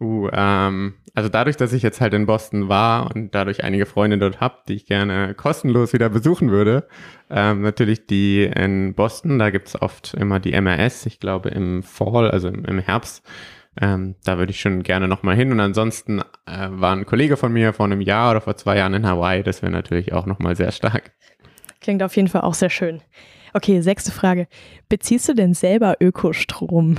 Uh, 0.00 0.28
ähm, 0.32 0.94
also 1.14 1.30
dadurch, 1.30 1.56
dass 1.56 1.72
ich 1.72 1.82
jetzt 1.82 2.02
halt 2.02 2.12
in 2.12 2.26
Boston 2.26 2.68
war 2.68 3.14
und 3.14 3.34
dadurch 3.34 3.64
einige 3.64 3.86
Freunde 3.86 4.18
dort 4.18 4.40
habe, 4.40 4.56
die 4.68 4.74
ich 4.74 4.84
gerne 4.84 5.32
kostenlos 5.34 5.94
wieder 5.94 6.10
besuchen 6.10 6.50
würde, 6.50 6.86
ähm, 7.30 7.62
natürlich 7.62 8.06
die 8.06 8.44
in 8.44 8.94
Boston, 8.94 9.38
da 9.38 9.48
gibt's 9.48 9.80
oft 9.80 10.12
immer 10.12 10.40
die 10.40 10.52
MRS, 10.60 11.06
ich 11.06 11.18
glaube 11.18 11.48
im 11.48 11.82
Fall, 11.82 12.30
also 12.30 12.48
im, 12.48 12.66
im 12.66 12.78
Herbst. 12.78 13.26
Ähm, 13.80 14.16
da 14.24 14.38
würde 14.38 14.50
ich 14.50 14.60
schon 14.60 14.82
gerne 14.82 15.08
nochmal 15.08 15.36
hin. 15.36 15.52
Und 15.52 15.60
ansonsten 15.60 16.20
äh, 16.46 16.68
war 16.70 16.94
ein 16.94 17.06
Kollege 17.06 17.36
von 17.36 17.52
mir 17.52 17.72
vor 17.72 17.86
einem 17.86 18.00
Jahr 18.00 18.30
oder 18.30 18.40
vor 18.40 18.56
zwei 18.56 18.78
Jahren 18.78 18.94
in 18.94 19.06
Hawaii. 19.06 19.42
Das 19.42 19.62
wäre 19.62 19.72
natürlich 19.72 20.12
auch 20.12 20.26
nochmal 20.26 20.56
sehr 20.56 20.72
stark. 20.72 21.12
Klingt 21.86 22.02
auf 22.02 22.16
jeden 22.16 22.26
Fall 22.26 22.40
auch 22.40 22.54
sehr 22.54 22.68
schön. 22.68 23.00
Okay, 23.54 23.80
sechste 23.80 24.10
Frage. 24.10 24.48
Beziehst 24.88 25.28
du 25.28 25.34
denn 25.34 25.54
selber 25.54 25.98
Ökostrom? 26.00 26.96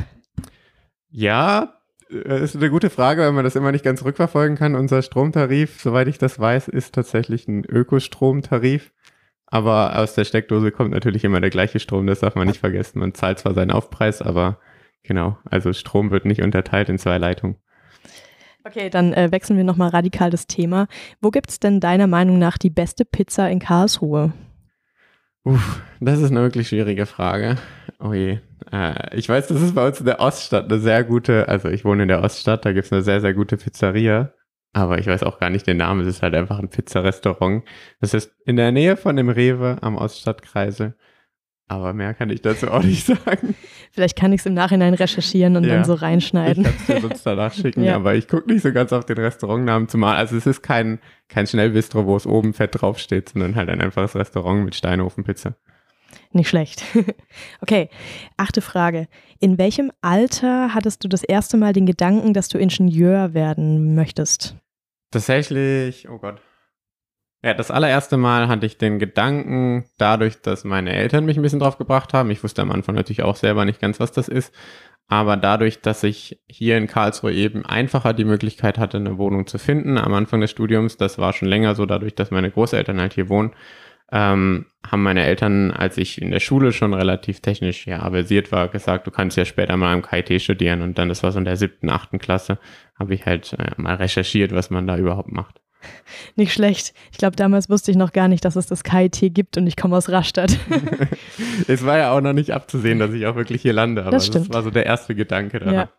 Ja, 1.10 1.74
äh, 2.10 2.42
ist 2.42 2.56
eine 2.56 2.70
gute 2.70 2.90
Frage, 2.90 3.24
weil 3.24 3.34
man 3.34 3.44
das 3.44 3.58
immer 3.58 3.74
nicht 3.74 3.84
ganz 3.84 4.06
rückverfolgen 4.06 4.56
kann. 4.56 4.76
Unser 4.76 5.02
Stromtarif, 5.02 5.82
soweit 5.82 6.08
ich 6.08 6.20
das 6.20 6.40
weiß, 6.40 6.70
ist 6.70 6.96
tatsächlich 6.96 7.50
ein 7.50 7.66
Ökostromtarif. 7.66 8.94
Aber 9.46 10.00
aus 10.00 10.14
der 10.14 10.24
Steckdose 10.24 10.72
kommt 10.72 10.92
natürlich 10.92 11.26
immer 11.26 11.42
der 11.42 11.50
gleiche 11.50 11.82
Strom, 11.82 12.08
das 12.08 12.22
darf 12.22 12.36
man 12.36 12.48
nicht 12.48 12.62
vergessen. 12.62 13.00
Man 13.00 13.14
zahlt 13.14 13.40
zwar 13.40 13.54
seinen 13.56 13.72
Aufpreis, 13.72 14.22
aber 14.22 14.58
genau, 15.04 15.38
also 15.44 15.74
Strom 15.74 16.12
wird 16.12 16.24
nicht 16.24 16.42
unterteilt 16.42 16.88
in 16.88 16.98
zwei 16.98 17.18
Leitungen. 17.18 17.58
Okay, 18.64 18.90
dann 18.90 19.12
äh, 19.12 19.34
wechseln 19.34 19.58
wir 19.58 19.66
nochmal 19.66 19.90
radikal 19.90 20.30
das 20.30 20.48
Thema. 20.48 20.88
Wo 21.20 21.30
gibt 21.30 21.50
es 21.50 21.60
denn 21.60 21.82
deiner 21.82 22.08
Meinung 22.08 22.40
nach 22.40 22.58
die 22.58 22.70
beste 22.70 23.04
Pizza 23.04 23.50
in 23.50 23.60
Karlsruhe? 23.60 24.32
Uff, 25.48 25.82
das 26.02 26.20
ist 26.20 26.32
eine 26.32 26.42
wirklich 26.42 26.68
schwierige 26.68 27.06
Frage. 27.06 27.56
Oh 28.02 28.12
je. 28.12 28.40
Äh, 28.70 29.16
ich 29.16 29.30
weiß, 29.30 29.48
das 29.48 29.62
ist 29.62 29.76
bei 29.76 29.88
uns 29.88 29.98
in 30.02 30.06
der 30.06 30.20
Oststadt 30.20 30.66
eine 30.66 30.78
sehr 30.82 31.06
gute, 31.06 31.48
also 31.48 31.70
ich 31.70 31.86
wohne 31.86 32.02
in 32.02 32.10
der 32.10 32.22
Oststadt, 32.22 32.66
da 32.66 32.74
gibt's 32.74 32.92
eine 32.92 33.02
sehr, 33.02 33.22
sehr 33.22 33.34
gute 33.34 33.56
Pizzeria. 33.56 34.34
Aber 34.74 35.00
ich 35.00 35.08
weiß 35.08 35.24
auch 35.24 35.40
gar 35.40 35.50
nicht 35.50 35.66
den 35.66 35.78
Namen, 35.78 36.02
es 36.02 36.08
ist 36.08 36.22
halt 36.22 36.36
einfach 36.36 36.60
ein 36.60 36.68
Pizzarestaurant. 36.68 37.64
Das 38.02 38.14
ist 38.14 38.36
in 38.46 38.58
der 38.58 38.74
Nähe 38.74 38.98
von 38.98 39.16
dem 39.16 39.30
Rewe 39.30 39.78
am 39.80 39.96
Oststadtkreisel. 39.96 40.98
Aber 41.70 41.94
mehr 41.94 42.14
kann 42.14 42.30
ich 42.30 42.42
dazu 42.42 42.72
auch 42.72 42.82
nicht 42.84 43.06
sagen. 43.26 43.54
Vielleicht 43.92 44.18
kann 44.18 44.32
ich 44.32 44.40
es 44.40 44.46
im 44.46 44.54
Nachhinein 44.54 44.94
recherchieren 44.94 45.58
und 45.58 45.66
Ja. 45.66 45.76
dann 45.76 45.86
so 45.86 45.96
Ich 45.96 46.02
reinschneiden. 46.02 46.64
kann 46.64 46.74
es 46.80 46.86
dir 46.86 47.02
sonst 47.02 47.24
danach 47.26 47.54
schicken, 47.54 47.84
Ja. 47.86 47.96
aber 47.98 48.16
ich 48.16 48.28
gucke 48.30 48.52
nicht 48.52 48.62
so 48.64 48.72
ganz 48.72 48.94
auf 48.94 49.06
den 49.06 49.18
Restaurantnamen 49.18 49.90
zumal. 49.90 50.16
Also 50.16 50.38
es 50.38 50.46
ist 50.46 50.62
kein, 50.62 51.00
kein 51.28 51.46
Schnellbistro, 51.46 52.06
wo 52.06 52.16
es 52.16 52.26
oben 52.26 52.54
fett 52.54 52.72
draufsteht, 52.80 53.30
sondern 53.30 53.56
halt 53.56 53.70
ein 53.70 53.82
einfaches 53.82 54.16
Restaurant 54.16 54.64
mit 54.64 54.76
Steinofenpizza. 54.76 55.56
Nicht 56.32 56.48
schlecht. 56.50 56.84
okay, 57.62 57.90
achte 58.38 58.62
Frage. 58.62 59.08
In 59.40 59.58
welchem 59.58 59.92
Alter 60.02 60.74
hattest 60.74 61.04
du 61.04 61.10
das 61.10 61.24
erste 61.24 61.58
Mal 61.58 61.74
den 61.74 61.86
Gedanken, 61.86 62.34
dass 62.34 62.48
du 62.48 62.58
Ingenieur 62.58 63.34
werden 63.34 63.94
möchtest? 63.94 64.56
Tatsächlich, 65.12 66.08
oh 66.10 66.18
Gott. 66.18 66.42
Ja, 67.48 67.54
das 67.54 67.72
allererste 67.72 68.18
Mal 68.18 68.50
hatte 68.50 68.66
ich 68.66 68.78
den 68.78 69.00
Gedanken, 69.00 69.86
dadurch, 69.98 70.42
dass 70.42 70.66
meine 70.66 70.92
Eltern 70.92 71.24
mich 71.24 71.38
ein 71.38 71.42
bisschen 71.42 71.62
drauf 71.62 71.78
gebracht 71.78 72.14
haben. 72.14 72.30
Ich 72.30 72.44
wusste 72.44 72.62
am 72.62 72.72
Anfang 72.72 72.96
natürlich 72.96 73.24
auch 73.24 73.38
selber 73.38 73.64
nicht 73.64 73.80
ganz, 73.80 74.02
was 74.02 74.12
das 74.12 74.28
ist. 74.28 74.54
Aber 75.08 75.38
dadurch, 75.38 75.80
dass 75.80 76.04
ich 76.04 76.42
hier 76.50 76.76
in 76.76 76.88
Karlsruhe 76.88 77.32
eben 77.32 77.66
einfacher 77.66 78.12
die 78.12 78.26
Möglichkeit 78.26 78.78
hatte, 78.78 78.98
eine 78.98 79.18
Wohnung 79.18 79.48
zu 79.48 79.60
finden 79.60 79.98
am 79.98 80.14
Anfang 80.14 80.42
des 80.42 80.52
Studiums, 80.52 80.98
das 80.98 81.20
war 81.20 81.32
schon 81.32 81.48
länger 81.48 81.74
so, 81.76 81.86
dadurch, 81.86 82.16
dass 82.16 82.32
meine 82.32 82.52
Großeltern 82.52 83.00
halt 83.00 83.14
hier 83.14 83.30
wohnen, 83.30 83.54
ähm, 84.12 84.66
haben 84.86 85.04
meine 85.04 85.24
Eltern, 85.24 85.72
als 85.72 85.98
ich 85.98 86.22
in 86.22 86.32
der 86.32 86.42
Schule 86.42 86.74
schon 86.74 86.94
relativ 86.94 87.40
technisch 87.40 87.88
ja 87.88 88.10
versiert 88.10 88.52
war, 88.52 88.68
gesagt, 88.68 89.08
du 89.08 89.12
kannst 89.12 89.38
ja 89.38 89.46
später 89.46 89.78
mal 89.78 89.94
am 89.94 90.02
KIT 90.02 90.42
studieren. 90.42 90.82
Und 90.82 90.98
dann, 90.98 91.08
das 91.08 91.24
war 91.24 91.32
so 91.32 91.40
in 91.40 91.46
der 91.46 91.56
siebten, 91.56 91.90
achten 91.90 92.20
Klasse, 92.20 92.60
habe 93.00 93.14
ich 93.14 93.26
halt 93.26 93.54
äh, 93.54 93.72
mal 93.78 93.96
recherchiert, 93.96 94.54
was 94.54 94.70
man 94.70 94.86
da 94.86 94.98
überhaupt 94.98 95.32
macht. 95.32 95.62
Nicht 96.36 96.54
schlecht. 96.54 96.94
Ich 97.12 97.18
glaube, 97.18 97.36
damals 97.36 97.70
wusste 97.70 97.92
ich 97.92 97.98
noch 97.98 98.14
gar 98.14 98.28
nicht, 98.28 98.44
dass 98.46 98.56
es 98.56 98.68
das 98.68 98.84
KIT 98.84 99.34
gibt 99.34 99.58
und 99.58 99.68
ich 99.68 99.76
komme 99.76 99.96
aus 99.96 100.10
Rastatt. 100.10 100.58
es 101.68 101.86
war 101.86 101.98
ja 101.98 102.12
auch 102.12 102.22
noch 102.22 102.34
nicht 102.34 102.52
abzusehen, 102.52 103.00
dass 103.00 103.14
ich 103.14 103.26
auch 103.26 103.36
wirklich 103.36 103.62
hier 103.62 103.74
lande, 103.74 104.02
aber 104.02 104.12
Das 104.12 104.30
das, 104.30 104.52
war 104.52 104.64
so 104.64 104.72
der 104.72 104.86
erste 104.86 105.16
Gedanke 105.16 105.60
daran. 105.60 105.74
ja. 105.74 105.90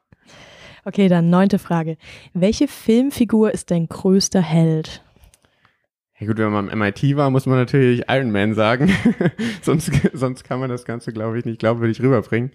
Okay, 0.85 1.09
dann 1.09 1.29
neunte 1.29 1.59
Frage. 1.59 1.99
Welche 2.33 2.67
Filmfigur 2.67 3.53
ist 3.53 3.71
dein 3.71 3.89
größter 3.89 4.41
Held? 4.41 5.03
Ja 6.19 6.27
gut, 6.27 6.39
wenn 6.39 6.51
man 6.51 6.71
am 6.71 6.79
MIT 6.79 7.15
war, 7.17 7.31
muss 7.31 7.47
man 7.47 7.59
natürlich 7.59 8.05
Iron 8.09 8.31
Man 8.31 8.55
sagen. 8.55 8.91
sonst, 9.63 9.91
sonst 10.15 10.45
kann 10.45 10.61
man 10.61 10.71
das 10.71 10.85
Ganze, 10.85 11.13
glaube 11.13 11.39
ich, 11.39 11.45
nicht 11.45 11.59
glaubwürdig 11.61 12.01
rüberbringen. 12.01 12.53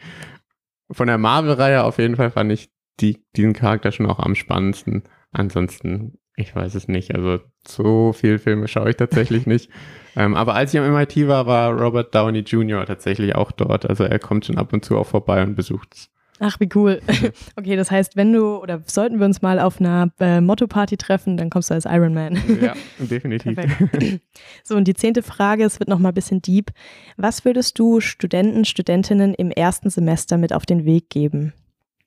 Von 0.92 1.08
der 1.08 1.18
Marvel-Reihe 1.18 1.84
auf 1.84 2.00
jeden 2.00 2.16
Fall 2.16 2.32
fand 2.32 2.52
ich 2.52 2.70
die, 3.00 3.24
diesen 3.36 3.54
Charakter 3.54 3.92
schon 3.92 4.08
auch 4.08 4.20
am 4.20 4.36
spannendsten. 4.36 5.04
Ansonsten, 5.32 6.18
ich 6.36 6.56
weiß 6.56 6.76
es 6.76 6.88
nicht. 6.88 7.14
Also 7.14 7.40
so 7.68 8.14
viele 8.14 8.40
Filme 8.40 8.68
schaue 8.68 8.90
ich 8.92 8.98
tatsächlich 8.98 9.46
nicht. 9.46 9.70
Ähm, 10.16 10.36
aber 10.36 10.54
als 10.54 10.72
ich 10.72 10.80
am 10.80 10.94
MIT 10.94 11.28
war, 11.28 11.48
war 11.48 11.72
Robert 11.72 12.14
Downey 12.14 12.42
Jr. 12.42 12.86
tatsächlich 12.86 13.34
auch 13.34 13.52
dort. 13.52 13.90
Also 13.90 14.04
er 14.04 14.20
kommt 14.20 14.46
schon 14.46 14.60
ab 14.60 14.72
und 14.72 14.86
zu 14.86 14.96
auch 14.96 15.08
vorbei 15.08 15.42
und 15.42 15.56
besucht's. 15.56 16.12
Ach, 16.40 16.60
wie 16.60 16.70
cool. 16.76 17.02
Okay, 17.56 17.76
das 17.76 17.90
heißt, 17.90 18.16
wenn 18.16 18.34
du 18.34 18.58
oder 18.58 18.82
sollten 18.86 19.18
wir 19.18 19.26
uns 19.26 19.42
mal 19.42 19.60
auf 19.60 19.80
einer 19.80 20.12
äh, 20.20 20.42
Motto-Party 20.42 20.98
treffen, 20.98 21.38
dann 21.38 21.50
kommst 21.50 21.70
du 21.70 21.74
als 21.74 21.86
Iron 21.86 22.14
Man. 22.14 22.40
Ja, 22.62 22.74
definitiv. 23.00 23.56
Perfekt. 23.56 24.22
So, 24.64 24.76
und 24.76 24.88
die 24.88 24.94
zehnte 24.94 25.24
Frage, 25.24 25.64
es 25.64 25.80
wird 25.80 25.90
nochmal 25.90 26.12
ein 26.12 26.16
bisschen 26.16 26.42
deep. 26.42 26.72
Was 27.18 27.46
würdest 27.46 27.80
du 27.80 28.00
Studenten, 28.02 28.66
Studentinnen 28.66 29.34
im 29.34 29.50
ersten 29.50 29.90
Semester 29.90 30.38
mit 30.38 30.54
auf 30.54 30.66
den 30.66 30.86
Weg 30.86 31.10
geben? 31.10 31.54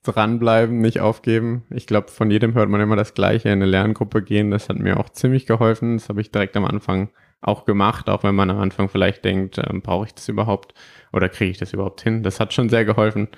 Dranbleiben, 0.07 0.81
nicht 0.81 1.01
aufgeben. 1.01 1.65
Ich 1.71 1.87
glaube, 1.87 2.09
von 2.09 2.31
jedem 2.31 2.55
hört 2.55 2.69
man 2.69 2.81
immer 2.81 2.97
das 2.97 3.15
Gleiche, 3.15 3.49
in 3.49 3.55
eine 3.55 3.67
Lerngruppe 3.67 4.23
gehen. 4.23 4.51
Das 4.51 4.69
hat 4.69 4.79
mir 4.79 4.99
auch 4.99 5.11
ziemlich 5.11 5.47
geholfen. 5.47 5.99
Das 5.99 6.09
habe 6.09 6.21
ich 6.21 6.31
direkt 6.31 6.57
am 6.57 6.65
Anfang 6.65 7.11
auch 7.41 7.65
gemacht, 7.65 8.09
auch 8.09 8.25
wenn 8.25 8.35
man 8.35 8.51
am 8.51 8.59
Anfang 8.59 8.89
vielleicht 8.89 9.25
denkt, 9.25 9.59
ähm, 9.59 9.83
brauche 9.83 10.07
ich 10.07 10.15
das 10.15 10.29
überhaupt 10.29 10.75
oder 11.13 11.29
kriege 11.29 11.51
ich 11.51 11.59
das 11.59 11.73
überhaupt 11.73 12.01
hin? 12.03 12.23
Das 12.23 12.41
hat 12.41 12.53
schon 12.53 12.69
sehr 12.69 12.85
geholfen. 12.85 13.29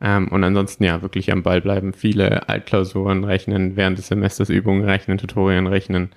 Ähm, 0.00 0.28
und 0.28 0.42
ansonsten 0.44 0.84
ja, 0.84 1.02
wirklich 1.02 1.30
am 1.30 1.42
Ball 1.42 1.60
bleiben, 1.60 1.92
viele 1.92 2.48
Altklausuren 2.48 3.24
rechnen, 3.24 3.76
während 3.76 3.98
des 3.98 4.08
Semesters 4.08 4.48
Übungen 4.48 4.84
rechnen, 4.84 5.18
Tutorien 5.18 5.66
rechnen. 5.66 6.10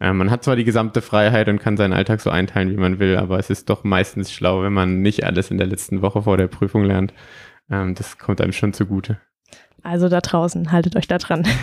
Ähm, 0.00 0.18
man 0.18 0.30
hat 0.30 0.44
zwar 0.44 0.56
die 0.56 0.64
gesamte 0.64 1.02
Freiheit 1.02 1.48
und 1.48 1.58
kann 1.58 1.76
seinen 1.76 1.92
Alltag 1.92 2.20
so 2.20 2.30
einteilen, 2.30 2.70
wie 2.70 2.76
man 2.76 2.98
will, 2.98 3.16
aber 3.16 3.38
es 3.38 3.50
ist 3.50 3.70
doch 3.70 3.84
meistens 3.84 4.32
schlau, 4.32 4.62
wenn 4.62 4.72
man 4.72 5.00
nicht 5.02 5.24
alles 5.24 5.50
in 5.50 5.58
der 5.58 5.66
letzten 5.66 6.02
Woche 6.02 6.22
vor 6.22 6.36
der 6.36 6.48
Prüfung 6.48 6.84
lernt. 6.84 7.14
Ähm, 7.70 7.94
das 7.94 8.18
kommt 8.18 8.40
einem 8.40 8.52
schon 8.52 8.72
zugute. 8.72 9.20
Also 9.82 10.08
da 10.08 10.20
draußen, 10.20 10.72
haltet 10.72 10.96
euch 10.96 11.08
da 11.08 11.18
dran. 11.18 11.46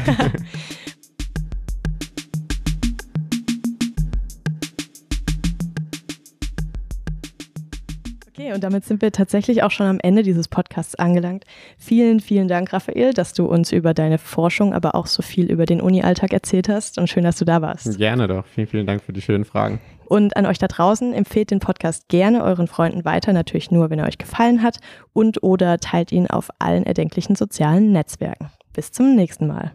Okay, 8.39 8.53
und 8.53 8.63
damit 8.63 8.85
sind 8.85 9.01
wir 9.01 9.11
tatsächlich 9.11 9.63
auch 9.63 9.71
schon 9.71 9.87
am 9.87 9.99
Ende 9.99 10.21
dieses 10.21 10.47
Podcasts 10.47 10.93
angelangt. 10.93 11.43
Vielen, 11.79 12.19
vielen 12.19 12.47
Dank, 12.47 12.71
Raphael, 12.71 13.11
dass 13.13 13.33
du 13.33 13.45
uns 13.45 13.71
über 13.71 13.95
deine 13.95 14.19
Forschung, 14.19 14.75
aber 14.75 14.93
auch 14.93 15.07
so 15.07 15.23
viel 15.23 15.51
über 15.51 15.65
den 15.65 15.81
Uni-Alltag 15.81 16.33
erzählt 16.33 16.69
hast 16.69 16.99
und 16.99 17.09
schön, 17.09 17.23
dass 17.23 17.37
du 17.37 17.45
da 17.45 17.63
warst. 17.63 17.97
Gerne 17.97 18.27
doch. 18.27 18.45
Vielen, 18.45 18.67
vielen 18.67 18.85
Dank 18.85 19.01
für 19.01 19.11
die 19.11 19.21
schönen 19.21 19.43
Fragen. 19.43 19.79
Und 20.07 20.37
an 20.37 20.45
euch 20.45 20.57
da 20.57 20.67
draußen 20.67 21.13
empfehlt 21.13 21.51
den 21.51 21.59
Podcast 21.59 22.07
gerne 22.07 22.43
euren 22.43 22.67
Freunden 22.67 23.03
weiter, 23.03 23.33
natürlich 23.33 23.71
nur, 23.71 23.89
wenn 23.89 23.99
er 23.99 24.07
euch 24.07 24.17
gefallen 24.17 24.63
hat 24.63 24.79
und 25.11 25.43
oder 25.43 25.79
teilt 25.79 26.13
ihn 26.13 26.27
auf 26.27 26.49
allen 26.59 26.85
erdenklichen 26.85 27.35
sozialen 27.35 27.91
Netzwerken. 27.91 28.49
Bis 28.73 28.91
zum 28.93 29.15
nächsten 29.15 29.47
Mal. 29.47 29.73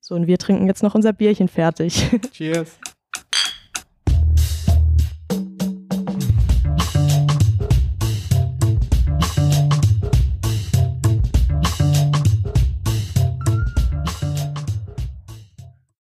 So, 0.00 0.14
und 0.14 0.26
wir 0.26 0.36
trinken 0.36 0.66
jetzt 0.66 0.82
noch 0.82 0.94
unser 0.94 1.14
Bierchen 1.14 1.48
fertig. 1.48 2.10
Cheers. 2.32 2.78